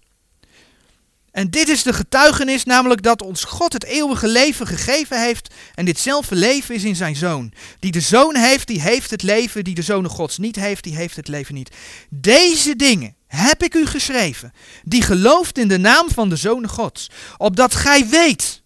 En 1.32 1.50
dit 1.50 1.70
is 1.70 1.84
de 1.84 1.94
getuigenis, 1.94 2.64
namelijk 2.64 3.02
dat 3.02 3.22
ons 3.22 3.44
God 3.44 3.74
het 3.74 3.84
eeuwige 3.84 4.28
leven 4.28 4.68
gegeven 4.68 5.22
heeft. 5.22 5.54
En 5.76 5.86
ditzelfde 5.86 6.36
leven 6.36 6.76
is 6.76 6.84
in 6.84 6.96
zijn 6.96 7.16
zoon. 7.16 7.54
Die 7.80 7.92
de 7.92 8.00
zoon 8.00 8.36
heeft, 8.36 8.68
die 8.68 8.82
heeft 8.82 9.10
het 9.10 9.24
leven. 9.24 9.64
Die 9.64 9.76
de 9.76 9.82
zoon 9.82 10.08
Gods 10.08 10.38
niet 10.38 10.56
heeft, 10.56 10.84
die 10.84 10.96
heeft 10.96 11.16
het 11.16 11.28
leven 11.28 11.56
niet. 11.56 11.76
Deze 12.10 12.76
dingen 12.76 13.16
heb 13.28 13.64
ik 13.64 13.74
u 13.74 13.86
geschreven, 13.86 14.54
die 14.84 15.02
gelooft 15.02 15.58
in 15.58 15.68
de 15.68 15.78
naam 15.78 16.10
van 16.10 16.30
de 16.30 16.36
zoon 16.36 16.68
Gods. 16.68 17.10
Opdat 17.38 17.76
gij 17.76 18.08
weet. 18.08 18.62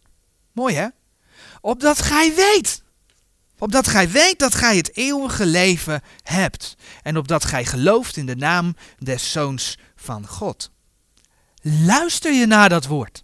Mooi 0.51 0.75
hè? 0.75 0.87
Opdat 1.61 2.01
gij 2.01 2.35
weet. 2.35 2.83
Opdat 3.57 3.87
gij 3.87 4.09
weet 4.09 4.39
dat 4.39 4.55
gij 4.55 4.77
het 4.77 4.95
eeuwige 4.95 5.45
leven 5.45 6.01
hebt. 6.23 6.75
En 7.03 7.17
opdat 7.17 7.45
gij 7.45 7.65
gelooft 7.65 8.17
in 8.17 8.25
de 8.25 8.35
naam 8.35 8.75
des 8.97 9.31
zoons 9.31 9.77
van 9.95 10.27
God. 10.27 10.71
Luister 11.61 12.33
je 12.33 12.45
naar 12.45 12.69
dat 12.69 12.85
woord. 12.85 13.23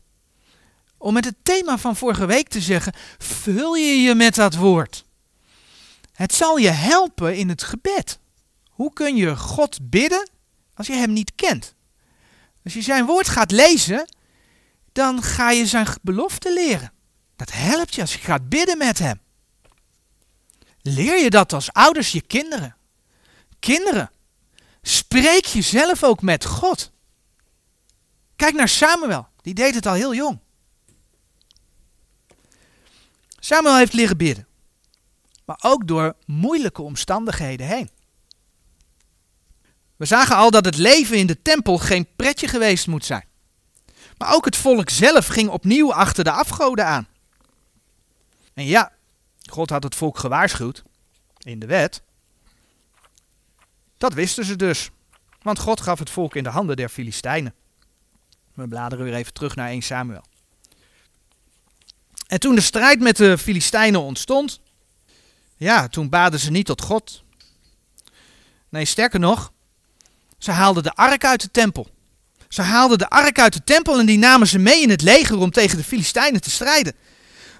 Om 0.97 1.13
met 1.13 1.25
het 1.25 1.35
thema 1.43 1.77
van 1.77 1.95
vorige 1.95 2.25
week 2.25 2.47
te 2.47 2.61
zeggen, 2.61 2.93
vul 3.17 3.75
je 3.75 4.01
je 4.01 4.15
met 4.15 4.35
dat 4.35 4.55
woord. 4.55 5.05
Het 6.13 6.33
zal 6.33 6.57
je 6.57 6.69
helpen 6.69 7.35
in 7.35 7.49
het 7.49 7.63
gebed. 7.63 8.19
Hoe 8.69 8.93
kun 8.93 9.15
je 9.15 9.35
God 9.35 9.89
bidden 9.89 10.29
als 10.73 10.87
je 10.87 10.93
hem 10.93 11.13
niet 11.13 11.31
kent? 11.35 11.73
Als 12.63 12.73
je 12.73 12.81
zijn 12.81 13.05
woord 13.05 13.27
gaat 13.27 13.51
lezen, 13.51 14.09
dan 14.91 15.21
ga 15.23 15.51
je 15.51 15.65
zijn 15.65 15.87
belofte 16.01 16.53
leren. 16.53 16.91
Dat 17.35 17.51
helpt 17.51 17.95
je 17.95 18.01
als 18.01 18.13
je 18.13 18.19
gaat 18.19 18.49
bidden 18.49 18.77
met 18.77 18.99
hem. 18.99 19.19
Leer 20.81 21.23
je 21.23 21.29
dat 21.29 21.53
als 21.53 21.73
ouders 21.73 22.11
je 22.11 22.21
kinderen. 22.21 22.75
Kinderen, 23.59 24.11
spreek 24.81 25.45
jezelf 25.45 26.03
ook 26.03 26.21
met 26.21 26.45
God. 26.45 26.91
Kijk 28.35 28.53
naar 28.53 28.69
Samuel, 28.69 29.27
die 29.41 29.53
deed 29.53 29.75
het 29.75 29.85
al 29.85 29.93
heel 29.93 30.15
jong. 30.15 30.39
Samuel 33.39 33.77
heeft 33.77 33.93
leren 33.93 34.17
bidden, 34.17 34.47
maar 35.45 35.57
ook 35.61 35.87
door 35.87 36.15
moeilijke 36.25 36.81
omstandigheden 36.81 37.67
heen. 37.67 37.89
We 39.95 40.05
zagen 40.05 40.35
al 40.35 40.51
dat 40.51 40.65
het 40.65 40.77
leven 40.77 41.17
in 41.17 41.27
de 41.27 41.41
tempel 41.41 41.77
geen 41.77 42.07
pretje 42.15 42.47
geweest 42.47 42.87
moet 42.87 43.05
zijn. 43.05 43.25
Maar 44.17 44.33
ook 44.33 44.45
het 44.45 44.55
volk 44.55 44.89
zelf 44.89 45.27
ging 45.27 45.49
opnieuw 45.49 45.93
achter 45.93 46.23
de 46.23 46.31
afgoden 46.31 46.85
aan. 46.85 47.07
En 48.55 48.65
ja, 48.65 48.91
God 49.49 49.69
had 49.69 49.83
het 49.83 49.95
volk 49.95 50.17
gewaarschuwd 50.17 50.83
in 51.37 51.59
de 51.59 51.65
wet. 51.65 52.01
Dat 53.97 54.13
wisten 54.13 54.45
ze 54.45 54.55
dus, 54.55 54.89
want 55.41 55.59
God 55.59 55.81
gaf 55.81 55.99
het 55.99 56.09
volk 56.09 56.35
in 56.35 56.43
de 56.43 56.49
handen 56.49 56.75
der 56.75 56.89
Filistijnen. 56.89 57.53
We 58.53 58.67
bladeren 58.67 59.05
weer 59.05 59.13
even 59.13 59.33
terug 59.33 59.55
naar 59.55 59.69
1 59.69 59.81
Samuel. 59.81 60.23
En 62.27 62.39
toen 62.39 62.55
de 62.55 62.61
strijd 62.61 62.99
met 62.99 63.17
de 63.17 63.37
Filistijnen 63.37 64.01
ontstond, 64.01 64.59
ja, 65.57 65.87
toen 65.87 66.09
baden 66.09 66.39
ze 66.39 66.51
niet 66.51 66.65
tot 66.65 66.81
God. 66.81 67.23
Nee, 68.69 68.85
sterker 68.85 69.19
nog, 69.19 69.53
ze 70.37 70.51
haalden 70.51 70.83
de 70.83 70.93
ark 70.93 71.25
uit 71.25 71.41
de 71.41 71.51
tempel. 71.51 71.87
Ze 72.49 72.61
haalden 72.61 72.97
de 72.97 73.09
ark 73.09 73.39
uit 73.39 73.53
de 73.53 73.63
tempel 73.63 73.99
en 73.99 74.05
die 74.05 74.17
namen 74.17 74.47
ze 74.47 74.59
mee 74.59 74.81
in 74.81 74.89
het 74.89 75.01
leger 75.01 75.37
om 75.37 75.51
tegen 75.51 75.77
de 75.77 75.83
Filistijnen 75.83 76.41
te 76.41 76.49
strijden. 76.49 76.95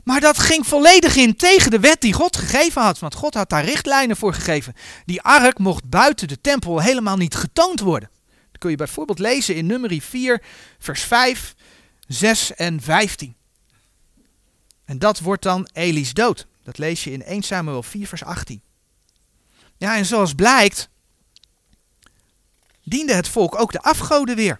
Maar 0.06 0.20
dat 0.20 0.40
ging 0.40 0.68
volledig 0.68 1.16
in 1.16 1.36
tegen 1.36 1.72
de 1.72 1.80
wet 1.80 2.02
die 2.02 2.14
God 2.14 2.38
gegeven 2.38 2.82
had. 2.82 3.00
Want 3.00 3.14
God 3.14 3.34
had 3.34 3.50
daar 3.50 3.66
richtlijnen 3.66 4.18
voor 4.18 4.34
gegeven. 4.34 4.74
Die 5.06 5.22
ark 5.22 5.58
mocht 5.60 5.90
buiten 5.90 6.28
de 6.28 6.42
tempel 6.42 6.82
helemaal 6.82 7.18
niet 7.18 7.36
getoond 7.36 7.80
worden. 7.80 8.10
Dat 8.52 8.58
kun 8.60 8.70
je 8.70 8.76
bijvoorbeeld 8.76 9.20
lezen 9.20 9.56
in 9.56 9.66
nummer 9.66 10.02
4, 10.02 10.44
vers 10.80 11.02
5, 11.02 11.56
6 12.08 12.56
en 12.56 12.82
15. 12.82 13.36
En 14.86 15.00
dat 15.00 15.20
wordt 15.20 15.44
dan 15.44 15.70
Eli's 15.74 16.14
dood. 16.14 16.48
Dat 16.64 16.78
lees 16.78 17.04
je 17.04 17.12
in 17.12 17.24
1 17.24 17.44
Samuel 17.44 17.84
4, 17.84 18.08
vers 18.08 18.24
18. 18.24 18.62
Ja, 19.78 19.98
en 19.98 20.06
zoals 20.06 20.34
blijkt, 20.34 20.90
diende 22.84 23.14
het 23.14 23.28
volk 23.28 23.60
ook 23.60 23.72
de 23.72 23.82
afgoden 23.82 24.36
weer. 24.36 24.60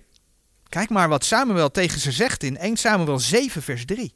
Kijk 0.70 0.90
maar 0.90 1.10
wat 1.10 1.26
Samuel 1.26 1.72
tegen 1.72 2.00
ze 2.00 2.12
zegt 2.12 2.44
in 2.44 2.58
1 2.58 2.78
Samuel 2.78 3.20
7, 3.20 3.62
vers 3.62 3.86
3. 3.86 4.14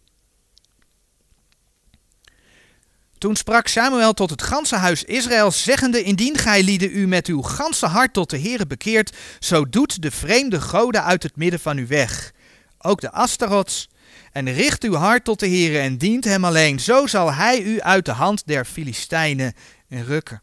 Toen 3.19 3.35
sprak 3.35 3.67
Samuel 3.67 4.13
tot 4.13 4.29
het 4.29 4.41
ganse 4.41 4.75
huis 4.75 5.03
Israëls, 5.03 5.63
zeggende: 5.63 6.03
Indien 6.03 6.37
gij 6.37 6.63
lieden 6.63 6.97
u 6.97 7.07
met 7.07 7.27
uw 7.27 7.41
ganse 7.41 7.85
hart 7.85 8.13
tot 8.13 8.29
de 8.29 8.39
Heere 8.39 8.67
bekeert, 8.67 9.17
zo 9.39 9.69
doet 9.69 10.01
de 10.01 10.11
vreemde 10.11 10.61
goden 10.61 11.03
uit 11.03 11.23
het 11.23 11.35
midden 11.35 11.59
van 11.59 11.77
u 11.77 11.87
weg. 11.87 12.31
Ook 12.77 13.01
de 13.01 13.11
Astarots, 13.11 13.89
en 14.31 14.53
richt 14.53 14.83
uw 14.83 14.93
hart 14.93 15.23
tot 15.23 15.39
de 15.39 15.47
Heere 15.47 15.79
en 15.79 15.97
dient 15.97 16.23
hem 16.23 16.45
alleen. 16.45 16.79
Zo 16.79 17.07
zal 17.07 17.33
hij 17.33 17.61
u 17.61 17.81
uit 17.81 18.05
de 18.05 18.11
hand 18.11 18.47
der 18.47 18.65
Filistijnen 18.65 19.53
rukken. 19.87 20.41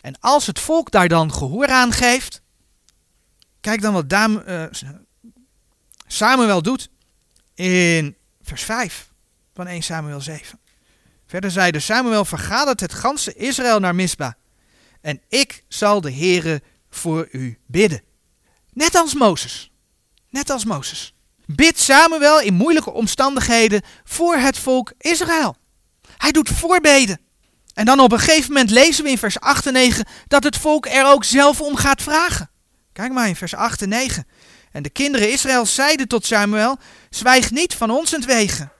En 0.00 0.20
als 0.20 0.46
het 0.46 0.58
volk 0.58 0.90
daar 0.90 1.08
dan 1.08 1.32
gehoor 1.32 1.66
aan 1.66 1.92
geeft, 1.92 2.42
kijk 3.60 3.80
dan 3.80 3.92
wat 3.92 4.12
uh, 4.12 4.64
Samuel 6.06 6.62
doet 6.62 6.88
in 7.54 8.16
vers 8.42 8.62
5 8.62 9.10
van 9.54 9.66
1 9.66 9.82
Samuel 9.82 10.20
7. 10.20 10.61
Verder 11.32 11.50
zeide 11.50 11.80
Samuel, 11.80 12.24
vergadert 12.24 12.80
het 12.80 12.94
ganse 12.94 13.34
Israël 13.34 13.78
naar 13.78 13.94
Misba. 13.94 14.36
En 15.00 15.20
ik 15.28 15.64
zal 15.68 16.00
de 16.00 16.12
Heere 16.12 16.62
voor 16.90 17.28
u 17.30 17.58
bidden. 17.66 18.02
Net 18.72 18.94
als 18.94 19.14
Mozes. 19.14 19.70
Net 20.30 20.50
als 20.50 20.64
Mozes. 20.64 21.14
Bid 21.46 21.78
Samuel 21.78 22.40
in 22.40 22.54
moeilijke 22.54 22.90
omstandigheden 22.90 23.82
voor 24.04 24.36
het 24.36 24.58
volk 24.58 24.92
Israël. 24.98 25.56
Hij 26.16 26.32
doet 26.32 26.48
voorbeden. 26.48 27.20
En 27.74 27.84
dan 27.84 28.00
op 28.00 28.12
een 28.12 28.18
gegeven 28.18 28.52
moment 28.52 28.70
lezen 28.70 29.04
we 29.04 29.10
in 29.10 29.18
vers 29.18 29.40
8 29.40 29.66
en 29.66 29.72
9 29.72 30.06
dat 30.28 30.44
het 30.44 30.56
volk 30.56 30.86
er 30.86 31.06
ook 31.06 31.24
zelf 31.24 31.60
om 31.60 31.76
gaat 31.76 32.02
vragen. 32.02 32.50
Kijk 32.92 33.12
maar 33.12 33.28
in 33.28 33.36
vers 33.36 33.54
8 33.54 33.82
en 33.82 33.88
9. 33.88 34.26
En 34.72 34.82
de 34.82 34.90
kinderen 34.90 35.32
Israël 35.32 35.66
zeiden 35.66 36.08
tot 36.08 36.26
Samuel: 36.26 36.78
Zwijg 37.10 37.50
niet 37.50 37.74
van 37.74 37.90
ons 37.90 38.18
wegen, 38.18 38.71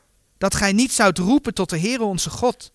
dat 0.43 0.55
gij 0.55 0.73
niet 0.73 0.93
zoudt 0.93 1.19
roepen 1.19 1.55
tot 1.55 1.71
de 1.71 1.79
Heere 1.79 2.05
onze 2.05 2.31
God, 2.31 2.73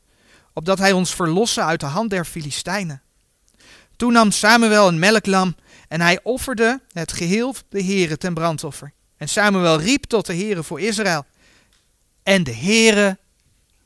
opdat 0.54 0.78
hij 0.78 0.92
ons 0.92 1.16
verlosse 1.16 1.64
uit 1.64 1.80
de 1.80 1.86
hand 1.86 2.10
der 2.10 2.26
Filistijnen. 2.26 3.02
Toen 3.96 4.14
nam 4.14 4.32
Samuel 4.32 4.88
een 4.88 5.00
melklam 5.00 5.56
en 5.88 6.02
hij 6.02 6.20
offerde 6.24 6.82
het 6.92 7.12
geheel 7.12 7.56
de 7.70 7.84
Heere 7.84 8.18
ten 8.18 8.34
brandoffer. 8.34 8.94
En 9.18 9.30
Samuel 9.30 9.80
riep 9.80 10.04
tot 10.04 10.26
de 10.26 10.36
Heere 10.36 10.64
voor 10.64 10.80
Israël. 10.80 11.26
En 12.24 12.44
de 12.44 12.56
Heere 12.56 13.18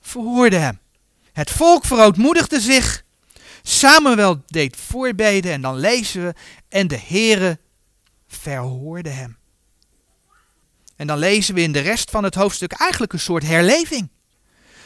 verhoorde 0.02 0.58
hem. 0.58 0.80
Het 1.32 1.52
volk 1.52 1.86
verootmoedigde 1.86 2.60
zich. 2.60 3.04
Samuel 3.62 4.42
deed 4.48 4.76
voorbeden 4.76 5.52
en 5.52 5.62
dan 5.62 5.76
lezen 5.76 6.26
we. 6.26 6.34
En 6.70 6.88
de 6.88 7.00
Heere 7.08 7.60
verhoorde 8.28 9.10
hem. 9.10 9.38
En 11.02 11.08
dan 11.08 11.18
lezen 11.18 11.56
we 11.56 11.62
in 11.62 11.72
de 11.72 11.80
rest 11.80 12.12
van 12.12 12.24
het 12.24 12.36
hoofdstuk 12.36 12.72
eigenlijk 12.72 13.14
een 13.14 13.20
soort 13.20 13.44
herleving. 13.44 14.10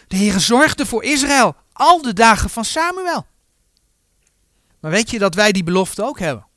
De 0.07 0.17
Heere 0.17 0.39
zorgde 0.39 0.85
voor 0.85 1.03
Israël 1.03 1.55
al 1.73 2.01
de 2.01 2.13
dagen 2.13 2.49
van 2.49 2.65
Samuel. 2.65 3.25
Maar 4.79 4.91
weet 4.91 5.09
je 5.09 5.19
dat 5.19 5.35
wij 5.35 5.51
die 5.51 5.63
belofte 5.63 6.03
ook 6.03 6.19
hebben? 6.19 6.47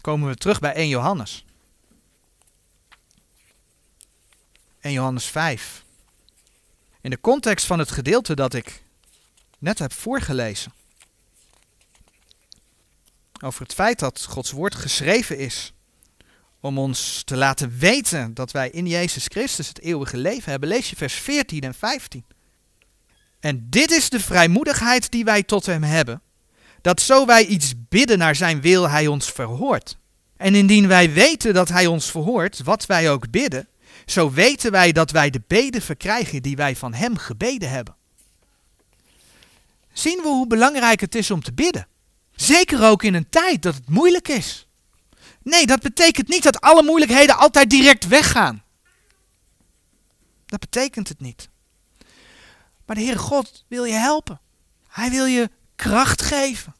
Komen 0.00 0.28
we 0.28 0.34
terug 0.34 0.60
bij 0.60 0.74
1 0.74 0.88
Johannes. 0.88 1.44
1 4.80 4.94
Johannes 4.94 5.26
5. 5.26 5.84
In 7.00 7.10
de 7.10 7.20
context 7.20 7.66
van 7.66 7.78
het 7.78 7.90
gedeelte 7.90 8.34
dat 8.34 8.54
ik 8.54 8.82
net 9.58 9.78
heb 9.78 9.92
voorgelezen. 9.92 10.72
Over 13.40 13.62
het 13.62 13.74
feit 13.74 13.98
dat 13.98 14.24
Gods 14.24 14.50
woord 14.50 14.74
geschreven 14.74 15.38
is 15.38 15.71
om 16.62 16.78
ons 16.78 17.22
te 17.24 17.36
laten 17.36 17.78
weten 17.78 18.34
dat 18.34 18.50
wij 18.50 18.70
in 18.70 18.86
Jezus 18.86 19.24
Christus 19.26 19.68
het 19.68 19.80
eeuwige 19.80 20.16
leven 20.16 20.50
hebben, 20.50 20.68
lees 20.68 20.90
je 20.90 20.96
vers 20.96 21.14
14 21.14 21.60
en 21.60 21.74
15. 21.74 22.24
En 23.40 23.66
dit 23.70 23.90
is 23.90 24.10
de 24.10 24.20
vrijmoedigheid 24.20 25.10
die 25.10 25.24
wij 25.24 25.42
tot 25.42 25.66
Hem 25.66 25.82
hebben, 25.82 26.22
dat 26.80 27.00
zo 27.00 27.26
wij 27.26 27.46
iets 27.46 27.74
bidden 27.88 28.18
naar 28.18 28.36
Zijn 28.36 28.60
wil, 28.60 28.88
Hij 28.88 29.06
ons 29.06 29.30
verhoort. 29.30 29.98
En 30.36 30.54
indien 30.54 30.88
wij 30.88 31.12
weten 31.12 31.54
dat 31.54 31.68
Hij 31.68 31.86
ons 31.86 32.10
verhoort, 32.10 32.62
wat 32.62 32.86
wij 32.86 33.10
ook 33.10 33.30
bidden, 33.30 33.68
zo 34.06 34.30
weten 34.30 34.70
wij 34.70 34.92
dat 34.92 35.10
wij 35.10 35.30
de 35.30 35.42
beden 35.46 35.82
verkrijgen 35.82 36.42
die 36.42 36.56
wij 36.56 36.76
van 36.76 36.94
Hem 36.94 37.16
gebeden 37.16 37.70
hebben. 37.70 37.94
Zien 39.92 40.20
we 40.22 40.28
hoe 40.28 40.46
belangrijk 40.46 41.00
het 41.00 41.14
is 41.14 41.30
om 41.30 41.42
te 41.42 41.52
bidden? 41.52 41.86
Zeker 42.34 42.84
ook 42.84 43.02
in 43.02 43.14
een 43.14 43.28
tijd 43.28 43.62
dat 43.62 43.74
het 43.74 43.88
moeilijk 43.88 44.28
is. 44.28 44.66
Nee, 45.42 45.66
dat 45.66 45.80
betekent 45.80 46.28
niet 46.28 46.42
dat 46.42 46.60
alle 46.60 46.82
moeilijkheden 46.82 47.36
altijd 47.36 47.70
direct 47.70 48.08
weggaan. 48.08 48.62
Dat 50.46 50.60
betekent 50.60 51.08
het 51.08 51.20
niet. 51.20 51.48
Maar 52.86 52.96
de 52.96 53.02
Heere 53.02 53.18
God 53.18 53.64
wil 53.68 53.84
je 53.84 53.92
helpen. 53.92 54.40
Hij 54.88 55.10
wil 55.10 55.24
je 55.24 55.50
kracht 55.76 56.22
geven. 56.22 56.74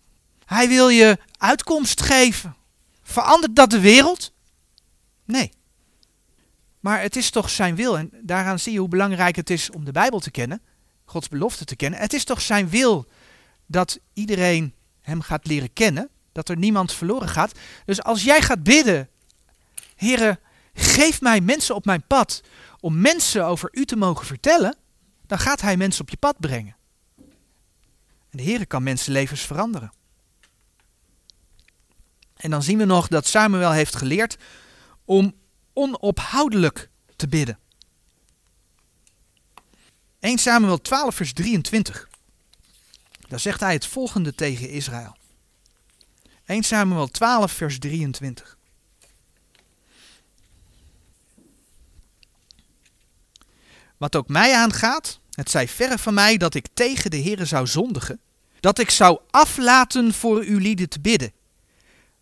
Hij 0.45 0.69
wil 0.69 0.89
je 0.89 1.19
uitkomst 1.39 2.03
geven. 2.03 2.57
Verandert 3.03 3.57
dat 3.57 3.71
de 3.71 3.81
wereld? 3.81 4.33
Nee. 5.25 5.53
Maar 6.81 7.01
het 7.01 7.17
is 7.17 7.31
toch 7.31 7.51
zijn 7.51 7.75
wil, 7.75 7.99
en 7.99 8.11
daaraan 8.23 8.59
zie 8.59 8.73
je 8.73 8.79
hoe 8.79 8.89
belangrijk 8.89 9.37
het 9.37 9.51
is 9.51 9.71
om 9.71 9.85
de 9.85 9.93
Bijbel 9.93 10.21
te 10.21 10.31
kennen, 10.31 10.63
Gods 11.05 11.29
belofte 11.29 11.65
te 11.65 11.77
kennen. 11.77 12.01
Het 12.01 12.13
is 12.13 12.25
toch 12.25 12.41
zijn 12.41 12.69
wil 12.69 13.07
dat 13.67 13.99
iedereen 14.13 14.75
hem 15.01 15.21
gaat 15.21 15.47
leren 15.47 15.73
kennen, 15.73 16.09
dat 16.33 16.49
er 16.49 16.57
niemand 16.57 16.93
verloren 16.93 17.29
gaat. 17.29 17.59
Dus 17.85 18.03
als 18.03 18.23
jij 18.23 18.43
gaat 18.43 18.63
bidden, 18.63 19.09
Heere, 19.97 20.39
geef 20.75 21.21
mij 21.21 21.41
mensen 21.41 21.75
op 21.75 21.85
mijn 21.85 22.07
pad 22.07 22.41
om 22.81 23.01
mensen 23.01 23.45
over 23.45 23.69
u 23.73 23.85
te 23.85 23.97
mogen 23.97 24.27
vertellen, 24.27 24.77
dan 25.27 25.39
gaat 25.39 25.61
hij 25.61 25.77
mensen 25.77 26.03
op 26.03 26.11
je 26.11 26.17
pad 26.17 26.41
brengen. 26.41 26.77
En 28.31 28.39
de 28.39 28.43
Heere 28.43 28.67
kan 28.67 28.83
mensenlevens 28.83 29.41
veranderen. 29.41 29.93
En 32.37 32.51
dan 32.51 32.63
zien 32.63 32.79
we 32.79 32.85
nog 32.85 33.09
dat 33.09 33.27
Samuel 33.27 33.73
heeft 33.73 33.97
geleerd 33.97 34.37
om 35.05 35.35
onophoudelijk 35.73 36.91
te 37.17 37.29
bidden. 37.29 37.59
1 40.19 40.39
Samuel 40.39 40.81
12, 40.81 41.15
vers 41.15 41.33
23. 41.33 42.09
Daar 43.29 43.41
zegt 43.41 43.61
hij 43.61 43.73
het 43.73 43.87
volgende 43.87 44.35
tegen 44.35 44.69
Israël. 44.69 45.17
1 46.45 46.63
Samuel 46.63 47.07
12, 47.07 47.53
vers 47.53 47.79
23. 47.79 48.57
Wat 53.97 54.17
ook 54.17 54.29
mij 54.29 54.55
aangaat, 54.55 55.21
het 55.31 55.51
zij 55.51 55.69
verre 55.69 55.99
van 55.99 56.15
mij 56.15 56.37
dat 56.37 56.55
ik 56.55 56.67
tegen 56.75 57.11
de 57.11 57.23
Heere 57.23 57.45
zou 57.45 57.67
zondigen, 57.67 58.21
dat 58.61 58.79
ik 58.79 58.91
zou 58.91 59.21
aflaten 59.31 60.13
voor 60.13 60.41
uw 60.43 60.59
lieden 60.59 60.89
te 60.89 61.01
bidden. 61.01 61.33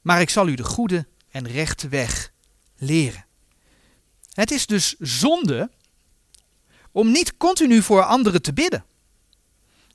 Maar 0.00 0.20
ik 0.20 0.30
zal 0.30 0.48
u 0.48 0.54
de 0.54 0.64
goede 0.64 1.06
en 1.30 1.48
rechte 1.48 1.88
weg 1.88 2.32
leren. 2.76 3.24
Het 4.32 4.50
is 4.50 4.66
dus 4.66 4.94
zonde 4.98 5.70
om 6.92 7.10
niet 7.10 7.36
continu 7.36 7.82
voor 7.82 8.02
anderen 8.02 8.42
te 8.42 8.52
bidden. 8.52 8.84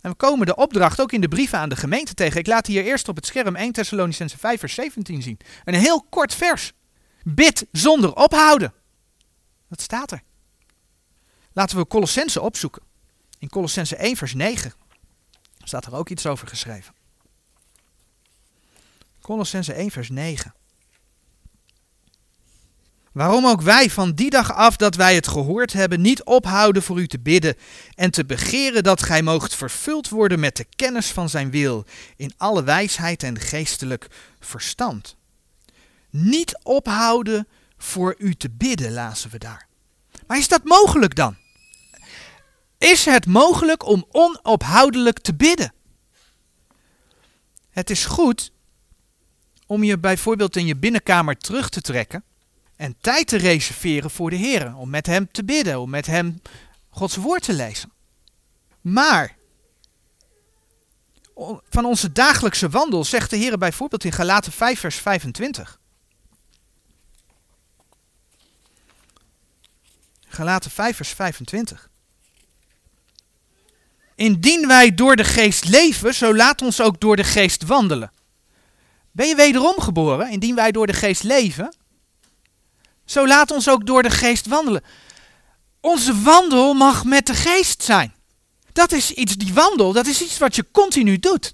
En 0.05 0.11
we 0.11 0.17
komen 0.17 0.45
de 0.45 0.55
opdracht 0.55 1.01
ook 1.01 1.11
in 1.11 1.21
de 1.21 1.27
brieven 1.27 1.59
aan 1.59 1.69
de 1.69 1.75
gemeente 1.75 2.13
tegen. 2.13 2.39
Ik 2.39 2.47
laat 2.47 2.67
hier 2.67 2.83
eerst 2.83 3.07
op 3.07 3.15
het 3.15 3.25
scherm 3.25 3.55
1 3.55 3.71
Thessalonicense 3.71 4.37
5 4.37 4.59
vers 4.59 4.73
17 4.73 5.21
zien. 5.21 5.39
Een 5.63 5.73
heel 5.73 6.05
kort 6.09 6.33
vers. 6.33 6.71
Bid 7.23 7.65
zonder 7.71 8.15
ophouden. 8.15 8.73
Dat 9.69 9.81
staat 9.81 10.11
er. 10.11 10.21
Laten 11.53 11.77
we 11.77 11.87
Colossense 11.87 12.41
opzoeken. 12.41 12.81
In 13.39 13.49
Colossense 13.49 13.95
1 13.95 14.15
vers 14.15 14.33
9 14.33 14.73
staat 15.63 15.85
er 15.85 15.95
ook 15.95 16.09
iets 16.09 16.25
over 16.25 16.47
geschreven. 16.47 16.93
Colossense 19.21 19.73
1 19.73 19.91
vers 19.91 20.09
9. 20.09 20.53
Waarom 23.15 23.47
ook 23.47 23.61
wij 23.61 23.89
van 23.89 24.11
die 24.11 24.29
dag 24.29 24.53
af 24.53 24.75
dat 24.75 24.95
wij 24.95 25.15
het 25.15 25.27
gehoord 25.27 25.73
hebben, 25.73 26.01
niet 26.01 26.23
ophouden 26.23 26.83
voor 26.83 26.99
u 26.99 27.07
te 27.07 27.19
bidden 27.19 27.55
en 27.93 28.11
te 28.11 28.25
begeren 28.25 28.83
dat 28.83 29.03
gij 29.03 29.21
moogt 29.21 29.55
vervuld 29.55 30.09
worden 30.09 30.39
met 30.39 30.55
de 30.55 30.65
kennis 30.75 31.11
van 31.11 31.29
zijn 31.29 31.51
wil, 31.51 31.85
in 32.15 32.33
alle 32.37 32.63
wijsheid 32.63 33.23
en 33.23 33.39
geestelijk 33.39 34.07
verstand. 34.39 35.15
Niet 36.09 36.59
ophouden 36.63 37.47
voor 37.77 38.15
u 38.17 38.33
te 38.33 38.49
bidden, 38.49 38.93
lazen 38.93 39.29
we 39.29 39.37
daar. 39.37 39.67
Maar 40.27 40.37
is 40.37 40.47
dat 40.47 40.63
mogelijk 40.63 41.15
dan? 41.15 41.35
Is 42.77 43.05
het 43.05 43.25
mogelijk 43.25 43.85
om 43.85 44.05
onophoudelijk 44.11 45.19
te 45.19 45.33
bidden? 45.33 45.73
Het 47.69 47.89
is 47.89 48.05
goed 48.05 48.51
om 49.65 49.83
je 49.83 49.99
bijvoorbeeld 49.99 50.55
in 50.55 50.65
je 50.65 50.75
binnenkamer 50.75 51.37
terug 51.37 51.69
te 51.69 51.81
trekken 51.81 52.23
en 52.75 52.95
tijd 53.01 53.27
te 53.27 53.37
reserveren 53.37 54.11
voor 54.11 54.29
de 54.29 54.35
Heer, 54.35 54.75
om 54.75 54.89
met 54.89 55.05
Hem 55.05 55.31
te 55.31 55.43
bidden, 55.43 55.79
om 55.79 55.89
met 55.89 56.05
Hem 56.05 56.41
Gods 56.89 57.15
woord 57.15 57.43
te 57.43 57.53
lezen. 57.53 57.91
Maar 58.81 59.35
van 61.69 61.85
onze 61.85 62.11
dagelijkse 62.11 62.69
wandel, 62.69 63.03
zegt 63.03 63.29
de 63.29 63.35
Heer 63.35 63.57
bijvoorbeeld 63.57 64.03
in 64.03 64.11
Galaten 64.11 64.51
5, 64.51 64.79
vers 64.79 64.95
25. 64.95 65.79
Galaten 70.27 70.71
5, 70.71 70.95
vers 70.95 71.09
25. 71.09 71.89
Indien 74.15 74.67
wij 74.67 74.95
door 74.95 75.15
de 75.15 75.23
geest 75.23 75.65
leven, 75.65 76.13
zo 76.13 76.35
laat 76.35 76.61
ons 76.61 76.81
ook 76.81 76.99
door 76.99 77.15
de 77.15 77.23
geest 77.23 77.63
wandelen. 77.63 78.11
Ben 79.11 79.27
je 79.27 79.35
wederom 79.35 79.79
geboren? 79.79 80.29
Indien 80.29 80.55
wij 80.55 80.71
door 80.71 80.87
de 80.87 80.93
geest 80.93 81.23
leven, 81.23 81.75
zo 83.05 83.27
laat 83.27 83.51
ons 83.51 83.69
ook 83.69 83.85
door 83.85 84.03
de 84.03 84.09
geest 84.09 84.47
wandelen. 84.47 84.83
Onze 85.81 86.21
wandel 86.21 86.73
mag 86.73 87.05
met 87.05 87.25
de 87.25 87.33
geest 87.33 87.83
zijn. 87.83 88.13
Dat 88.73 88.91
is 88.91 89.11
iets, 89.11 89.35
die 89.35 89.53
wandel, 89.53 89.93
dat 89.93 90.07
is 90.07 90.21
iets 90.21 90.37
wat 90.37 90.55
je 90.55 90.65
continu 90.71 91.19
doet. 91.19 91.53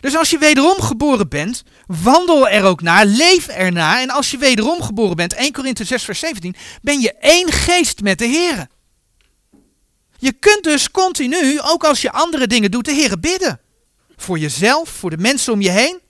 Dus 0.00 0.16
als 0.16 0.30
je 0.30 0.38
wederom 0.38 0.80
geboren 0.80 1.28
bent, 1.28 1.62
wandel 1.86 2.48
er 2.48 2.64
ook 2.64 2.82
naar, 2.82 3.06
leef 3.06 3.46
ernaar. 3.46 4.00
En 4.00 4.10
als 4.10 4.30
je 4.30 4.38
wederom 4.38 4.82
geboren 4.82 5.16
bent, 5.16 5.32
1 5.32 5.52
Korinthe 5.52 5.84
6 5.84 6.02
vers 6.02 6.18
17, 6.18 6.54
ben 6.82 7.00
je 7.00 7.14
één 7.14 7.52
geest 7.52 8.00
met 8.00 8.18
de 8.18 8.26
Heer. 8.26 8.66
Je 10.18 10.32
kunt 10.32 10.64
dus 10.64 10.90
continu, 10.90 11.60
ook 11.60 11.84
als 11.84 12.00
je 12.00 12.12
andere 12.12 12.46
dingen 12.46 12.70
doet, 12.70 12.84
de 12.84 12.92
Heer 12.92 13.20
bidden. 13.20 13.60
Voor 14.16 14.38
jezelf, 14.38 14.88
voor 14.88 15.10
de 15.10 15.16
mensen 15.16 15.52
om 15.52 15.60
je 15.60 15.70
heen. 15.70 16.00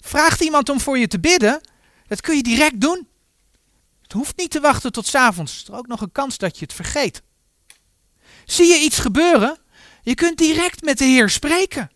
Vraagt 0.00 0.40
iemand 0.40 0.68
om 0.68 0.80
voor 0.80 0.98
je 0.98 1.06
te 1.06 1.20
bidden, 1.20 1.60
dat 2.06 2.20
kun 2.20 2.36
je 2.36 2.42
direct 2.42 2.80
doen. 2.80 3.08
Het 4.10 4.18
hoeft 4.18 4.36
niet 4.36 4.50
te 4.50 4.60
wachten 4.60 4.92
tot 4.92 5.06
s'avonds. 5.06 5.62
Er 5.64 5.72
is 5.72 5.78
ook 5.78 5.86
nog 5.86 6.00
een 6.00 6.12
kans 6.12 6.38
dat 6.38 6.58
je 6.58 6.64
het 6.64 6.74
vergeet. 6.74 7.22
Zie 8.44 8.66
je 8.66 8.78
iets 8.78 8.98
gebeuren? 8.98 9.58
Je 10.02 10.14
kunt 10.14 10.38
direct 10.38 10.82
met 10.82 10.98
de 10.98 11.04
Heer 11.04 11.28
spreken. 11.28 11.90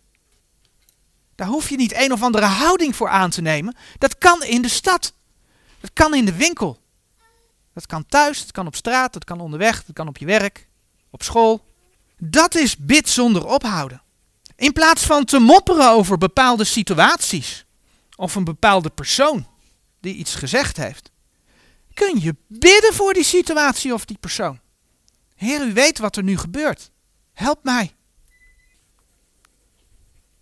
Daar 1.35 1.47
hoef 1.47 1.69
je 1.69 1.75
niet 1.75 1.95
een 1.95 2.11
of 2.11 2.21
andere 2.21 2.45
houding 2.45 2.95
voor 2.95 3.09
aan 3.09 3.29
te 3.29 3.41
nemen. 3.41 3.75
Dat 3.97 4.17
kan 4.17 4.43
in 4.43 4.61
de 4.61 4.67
stad. 4.67 5.13
Dat 5.79 5.93
kan 5.93 6.13
in 6.13 6.25
de 6.25 6.35
winkel. 6.35 6.79
Dat 7.73 7.85
kan 7.85 8.05
thuis, 8.05 8.39
dat 8.39 8.51
kan 8.51 8.67
op 8.67 8.75
straat, 8.75 9.13
dat 9.13 9.23
kan 9.23 9.39
onderweg, 9.39 9.85
dat 9.85 9.95
kan 9.95 10.07
op 10.07 10.17
je 10.17 10.25
werk, 10.25 10.67
op 11.09 11.23
school. 11.23 11.65
Dat 12.17 12.55
is 12.55 12.77
bid 12.77 13.09
zonder 13.09 13.45
ophouden. 13.45 14.01
In 14.55 14.73
plaats 14.73 15.03
van 15.03 15.25
te 15.25 15.39
mopperen 15.39 15.89
over 15.89 16.17
bepaalde 16.17 16.63
situaties 16.63 17.65
of 18.15 18.35
een 18.35 18.43
bepaalde 18.43 18.89
persoon 18.89 19.47
die 19.99 20.15
iets 20.15 20.35
gezegd 20.35 20.77
heeft, 20.77 21.13
kun 21.95 22.19
je 22.19 22.35
bidden 22.47 22.93
voor 22.93 23.13
die 23.13 23.23
situatie 23.23 23.93
of 23.93 24.05
die 24.05 24.17
persoon. 24.19 24.59
Heer, 25.35 25.67
u 25.67 25.73
weet 25.73 25.97
wat 25.97 26.15
er 26.15 26.23
nu 26.23 26.37
gebeurt. 26.37 26.91
Help 27.33 27.63
mij. 27.63 27.93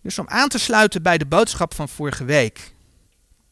Dus 0.02 0.18
om 0.18 0.28
aan 0.28 0.48
te 0.48 0.58
sluiten 0.58 1.02
bij 1.02 1.18
de 1.18 1.26
boodschap 1.26 1.74
van 1.74 1.88
vorige 1.88 2.24
week. 2.24 2.72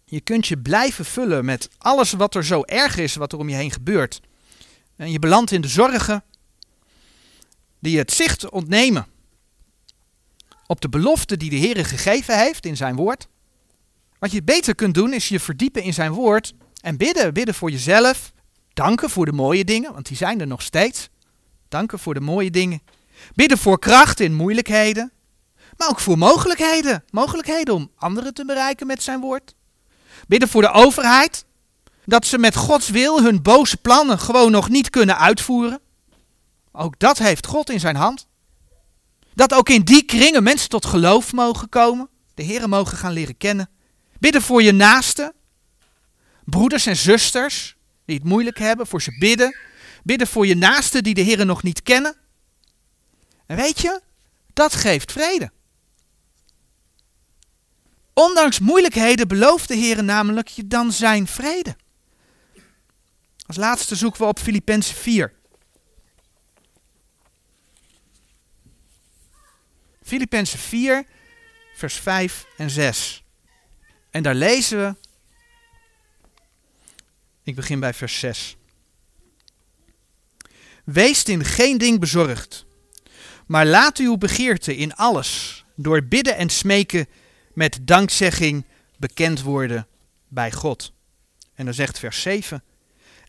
Je 0.05 0.21
kunt 0.21 0.47
je 0.47 0.59
blijven 0.59 1.05
vullen 1.05 1.45
met 1.45 1.69
alles 1.79 2.13
wat 2.13 2.35
er 2.35 2.45
zo 2.45 2.63
erg 2.63 2.97
is, 2.97 3.15
wat 3.15 3.33
er 3.33 3.39
om 3.39 3.49
je 3.49 3.55
heen 3.55 3.71
gebeurt. 3.71 4.21
En 4.97 5.11
je 5.11 5.19
belandt 5.19 5.51
in 5.51 5.61
de 5.61 5.69
zorgen 5.69 6.25
die 7.79 7.99
het 7.99 8.13
zicht 8.13 8.51
ontnemen 8.51 9.07
op 10.67 10.81
de 10.81 10.89
belofte 10.89 11.37
die 11.37 11.51
de 11.51 11.57
Heer 11.57 11.87
gegeven 11.87 12.39
heeft 12.39 12.67
in 12.67 12.77
zijn 12.77 12.97
woord. 12.97 13.29
Wat 14.19 14.33
je 14.33 14.43
beter 14.43 14.75
kunt 14.75 14.95
doen 14.95 15.13
is 15.13 15.29
je 15.29 15.41
verdiepen 15.41 15.83
in 15.83 15.95
zijn 15.95 16.13
woord 16.13 16.55
en 16.83 16.97
bidden. 16.97 17.35
Bidden 17.35 17.55
voor 17.55 17.71
jezelf. 17.71 18.33
Danken 18.73 19.11
voor 19.11 19.25
de 19.25 19.33
mooie 19.33 19.65
dingen, 19.65 19.93
want 19.93 20.07
die 20.07 20.17
zijn 20.17 20.41
er 20.41 20.47
nog 20.47 20.63
steeds. 20.63 21.09
Danken 21.69 21.99
voor 21.99 22.15
de 22.15 22.21
mooie 22.21 22.51
dingen. 22.51 22.83
Bidden 23.35 23.59
voor 23.59 23.79
kracht 23.79 24.21
in 24.21 24.35
moeilijkheden. 24.35 25.13
Maar 25.77 25.89
ook 25.89 26.01
voor 26.01 26.19
mogelijkheden. 26.19 27.05
Mogelijkheden 27.11 27.75
om 27.75 27.91
anderen 27.97 28.35
te 28.35 28.45
bereiken 28.45 28.87
met 28.87 29.03
zijn 29.03 29.21
woord. 29.21 29.55
Bidden 30.29 30.49
voor 30.49 30.63
de 30.63 30.71
overheid. 30.71 31.45
Dat 32.05 32.27
ze 32.27 32.39
met 32.39 32.57
Gods 32.57 32.89
wil 32.89 33.23
hun 33.23 33.43
boze 33.43 33.77
plannen 33.77 34.19
gewoon 34.19 34.51
nog 34.51 34.69
niet 34.69 34.91
kunnen 34.91 35.19
uitvoeren. 35.19 35.81
Ook 36.73 36.99
dat 36.99 37.19
heeft 37.19 37.47
God 37.47 37.71
in 37.71 37.81
zijn 37.81 37.97
hand. 37.97 38.27
Dat 39.35 39.55
ook 39.55 39.69
in 39.69 39.83
die 39.83 40.03
kringen 40.03 40.43
mensen 40.43 40.69
tot 40.69 40.87
geloof 40.87 41.33
mogen 41.33 41.69
komen. 41.69 42.09
De 42.35 42.43
Heeren 42.43 42.69
mogen 42.69 42.97
gaan 42.97 43.13
leren 43.13 43.37
kennen. 43.37 43.71
Bidden 44.19 44.43
voor 44.43 44.63
je 44.63 44.73
naasten. 44.73 45.33
Broeders 46.45 46.87
en 46.87 46.97
zusters 46.97 47.77
die 48.05 48.17
het 48.17 48.25
moeilijk 48.25 48.59
hebben, 48.59 48.87
voor 48.87 49.03
ze 49.03 49.19
bidden. 49.19 49.57
Bidden 50.03 50.27
voor 50.27 50.47
je 50.47 50.57
naasten 50.57 51.03
die 51.03 51.15
de 51.15 51.21
Heeren 51.21 51.47
nog 51.47 51.63
niet 51.63 51.83
kennen. 51.83 52.17
En 53.47 53.57
weet 53.57 53.81
je, 53.81 54.01
dat 54.53 54.75
geeft 54.75 55.13
vrede. 55.13 55.51
Ondanks 58.15 58.59
moeilijkheden 58.59 59.29
belooft 59.29 59.69
de 59.69 59.75
Heer 59.75 60.05
namelijk 60.05 60.49
je 60.49 60.67
dan 60.67 60.93
zijn 60.93 61.27
vrede. 61.27 61.77
Als 63.47 63.57
laatste 63.57 63.97
zoeken 63.97 64.21
we 64.21 64.27
op 64.27 64.39
Filippenzen 64.39 64.97
4. 64.97 65.33
Filippenzen 70.03 70.59
4, 70.59 71.07
vers 71.75 71.95
5 71.95 72.47
en 72.57 72.71
6. 72.71 73.25
En 74.11 74.23
daar 74.23 74.35
lezen 74.35 74.79
we. 74.79 75.02
Ik 77.45 77.55
begin 77.55 77.81
bij 77.81 77.95
vers 77.95 78.19
6. 78.19 78.57
Wees 80.85 81.23
in 81.23 81.45
geen 81.45 81.79
ding 81.79 82.01
bezorgd, 82.01 82.67
maar 83.47 83.67
laat 83.67 83.99
uw 83.99 84.17
begeerte 84.17 84.77
in 84.77 84.95
alles 84.95 85.65
door 85.77 86.03
bidden 86.03 86.37
en 86.37 86.49
smeken 86.49 87.07
met 87.55 87.79
dankzegging 87.83 88.67
bekend 88.99 89.43
worden 89.43 89.87
bij 90.29 90.53
God. 90.53 90.93
En 91.55 91.65
dan 91.65 91.75
zegt 91.75 91.99
vers 91.99 92.23
7. 92.23 92.63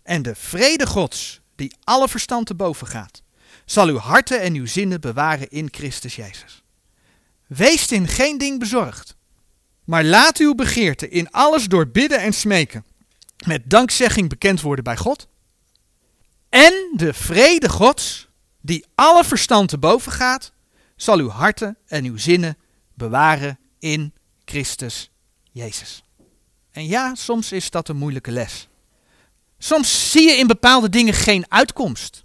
En 0.04 0.22
de 0.22 0.36
vrede 0.36 0.88
Gods, 0.88 1.42
die 1.56 1.76
alle 1.84 2.10
verstand 2.10 2.48
te 2.48 2.56
boven 2.56 2.88
gaat, 2.88 3.22
zal 3.66 3.88
uw 3.88 3.98
harten 3.98 4.42
en 4.42 4.54
uw 4.54 4.66
zinnen 4.66 5.02
bewaren 5.02 5.50
in 5.50 5.68
Christus 5.72 6.16
Jezus. 6.16 6.64
Wees 7.48 7.92
in 7.92 8.08
geen 8.08 8.38
ding 8.38 8.60
bezorgd, 8.60 9.16
maar 9.84 10.04
laat 10.04 10.38
uw 10.38 10.56
begeerte 10.56 11.10
in 11.10 11.32
alles 11.32 11.66
door 11.66 11.88
bidden 11.88 12.20
en 12.20 12.34
smeken 12.34 12.86
met 13.46 13.70
dankzegging 13.70 14.30
bekend 14.30 14.62
worden 14.62 14.84
bij 14.84 14.98
God. 14.98 15.28
En 16.50 16.92
de 16.96 17.14
vrede 17.14 17.70
Gods, 17.70 18.28
die 18.62 18.86
alle 18.96 19.24
verstand 19.24 19.70
te 19.70 19.78
boven 19.78 20.12
gaat, 20.12 20.52
zal 20.96 21.18
uw 21.18 21.30
harten 21.30 21.78
en 21.88 22.06
uw 22.06 22.18
zinnen 22.18 22.58
bewaren 22.94 23.60
in 23.80 24.14
Christus 24.46 25.12
Jezus. 25.52 26.04
En 26.72 26.88
ja, 26.88 27.16
soms 27.16 27.52
is 27.52 27.70
dat 27.70 27.90
een 27.90 27.98
moeilijke 27.98 28.32
les. 28.32 28.68
Soms 29.58 30.12
zie 30.12 30.30
je 30.30 30.38
in 30.38 30.48
bepaalde 30.48 30.90
dingen 30.90 31.14
geen 31.14 31.46
uitkomst. 31.48 32.24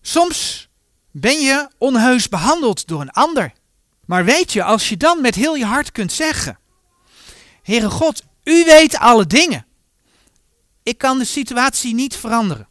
Soms 0.00 0.68
ben 1.10 1.40
je 1.40 1.68
onheus 1.78 2.28
behandeld 2.28 2.86
door 2.86 3.00
een 3.00 3.10
ander. 3.10 3.52
Maar 4.06 4.24
weet 4.24 4.52
je, 4.52 4.62
als 4.62 4.88
je 4.88 4.96
dan 4.96 5.20
met 5.20 5.34
heel 5.34 5.54
je 5.54 5.64
hart 5.64 5.92
kunt 5.92 6.12
zeggen: 6.12 6.58
Heere 7.62 7.90
God, 7.90 8.22
u 8.44 8.64
weet 8.64 8.98
alle 8.98 9.26
dingen. 9.26 9.66
Ik 10.88 10.98
kan 10.98 11.18
de 11.18 11.24
situatie 11.24 11.94
niet 11.94 12.16
veranderen. 12.16 12.68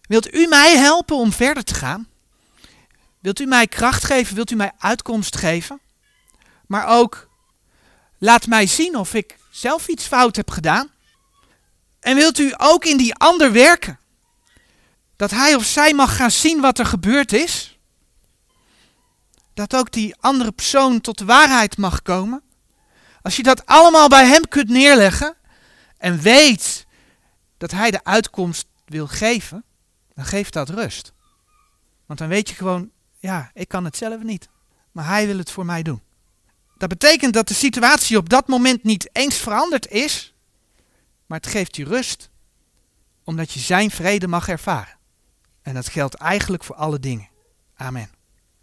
Wilt 0.00 0.34
u 0.34 0.46
mij 0.46 0.76
helpen 0.76 1.16
om 1.16 1.32
verder 1.32 1.64
te 1.64 1.74
gaan? 1.74 2.08
Wilt 3.20 3.40
u 3.40 3.46
mij 3.46 3.66
kracht 3.66 4.04
geven? 4.04 4.34
Wilt 4.34 4.50
u 4.50 4.54
mij 4.54 4.72
uitkomst 4.78 5.36
geven? 5.36 5.80
Maar 6.66 6.86
ook 6.86 7.28
laat 8.18 8.46
mij 8.46 8.66
zien 8.66 8.96
of 8.96 9.14
ik 9.14 9.36
zelf 9.50 9.88
iets 9.88 10.06
fout 10.06 10.36
heb 10.36 10.50
gedaan. 10.50 10.90
En 12.00 12.16
wilt 12.16 12.38
u 12.38 12.54
ook 12.56 12.84
in 12.84 12.96
die 12.96 13.14
ander 13.14 13.52
werken? 13.52 13.98
Dat 15.16 15.30
hij 15.30 15.54
of 15.54 15.64
zij 15.64 15.94
mag 15.94 16.16
gaan 16.16 16.30
zien 16.30 16.60
wat 16.60 16.78
er 16.78 16.86
gebeurd 16.86 17.32
is? 17.32 17.78
Dat 19.54 19.74
ook 19.74 19.92
die 19.92 20.16
andere 20.20 20.52
persoon 20.52 21.00
tot 21.00 21.18
de 21.18 21.24
waarheid 21.24 21.76
mag 21.76 22.02
komen? 22.02 22.42
Als 23.22 23.36
je 23.36 23.42
dat 23.42 23.66
allemaal 23.66 24.08
bij 24.08 24.26
hem 24.26 24.48
kunt 24.48 24.68
neerleggen 24.68 25.36
en 25.98 26.20
weet 26.20 26.88
dat 27.60 27.70
hij 27.70 27.90
de 27.90 28.04
uitkomst 28.04 28.66
wil 28.84 29.06
geven, 29.06 29.64
dan 30.14 30.24
geeft 30.24 30.52
dat 30.52 30.68
rust. 30.68 31.12
Want 32.06 32.18
dan 32.18 32.28
weet 32.28 32.48
je 32.48 32.54
gewoon, 32.54 32.90
ja, 33.18 33.50
ik 33.54 33.68
kan 33.68 33.84
het 33.84 33.96
zelf 33.96 34.22
niet, 34.22 34.48
maar 34.92 35.06
hij 35.06 35.26
wil 35.26 35.38
het 35.38 35.50
voor 35.50 35.64
mij 35.64 35.82
doen. 35.82 36.02
Dat 36.76 36.88
betekent 36.88 37.34
dat 37.34 37.48
de 37.48 37.54
situatie 37.54 38.16
op 38.16 38.28
dat 38.28 38.48
moment 38.48 38.82
niet 38.82 39.08
eens 39.12 39.36
veranderd 39.36 39.88
is, 39.88 40.34
maar 41.26 41.38
het 41.38 41.50
geeft 41.50 41.76
je 41.76 41.84
rust, 41.84 42.30
omdat 43.24 43.52
je 43.52 43.60
zijn 43.60 43.90
vrede 43.90 44.28
mag 44.28 44.48
ervaren. 44.48 44.98
En 45.62 45.74
dat 45.74 45.88
geldt 45.88 46.14
eigenlijk 46.14 46.64
voor 46.64 46.76
alle 46.76 47.00
dingen. 47.00 47.28
Amen. 47.74 48.10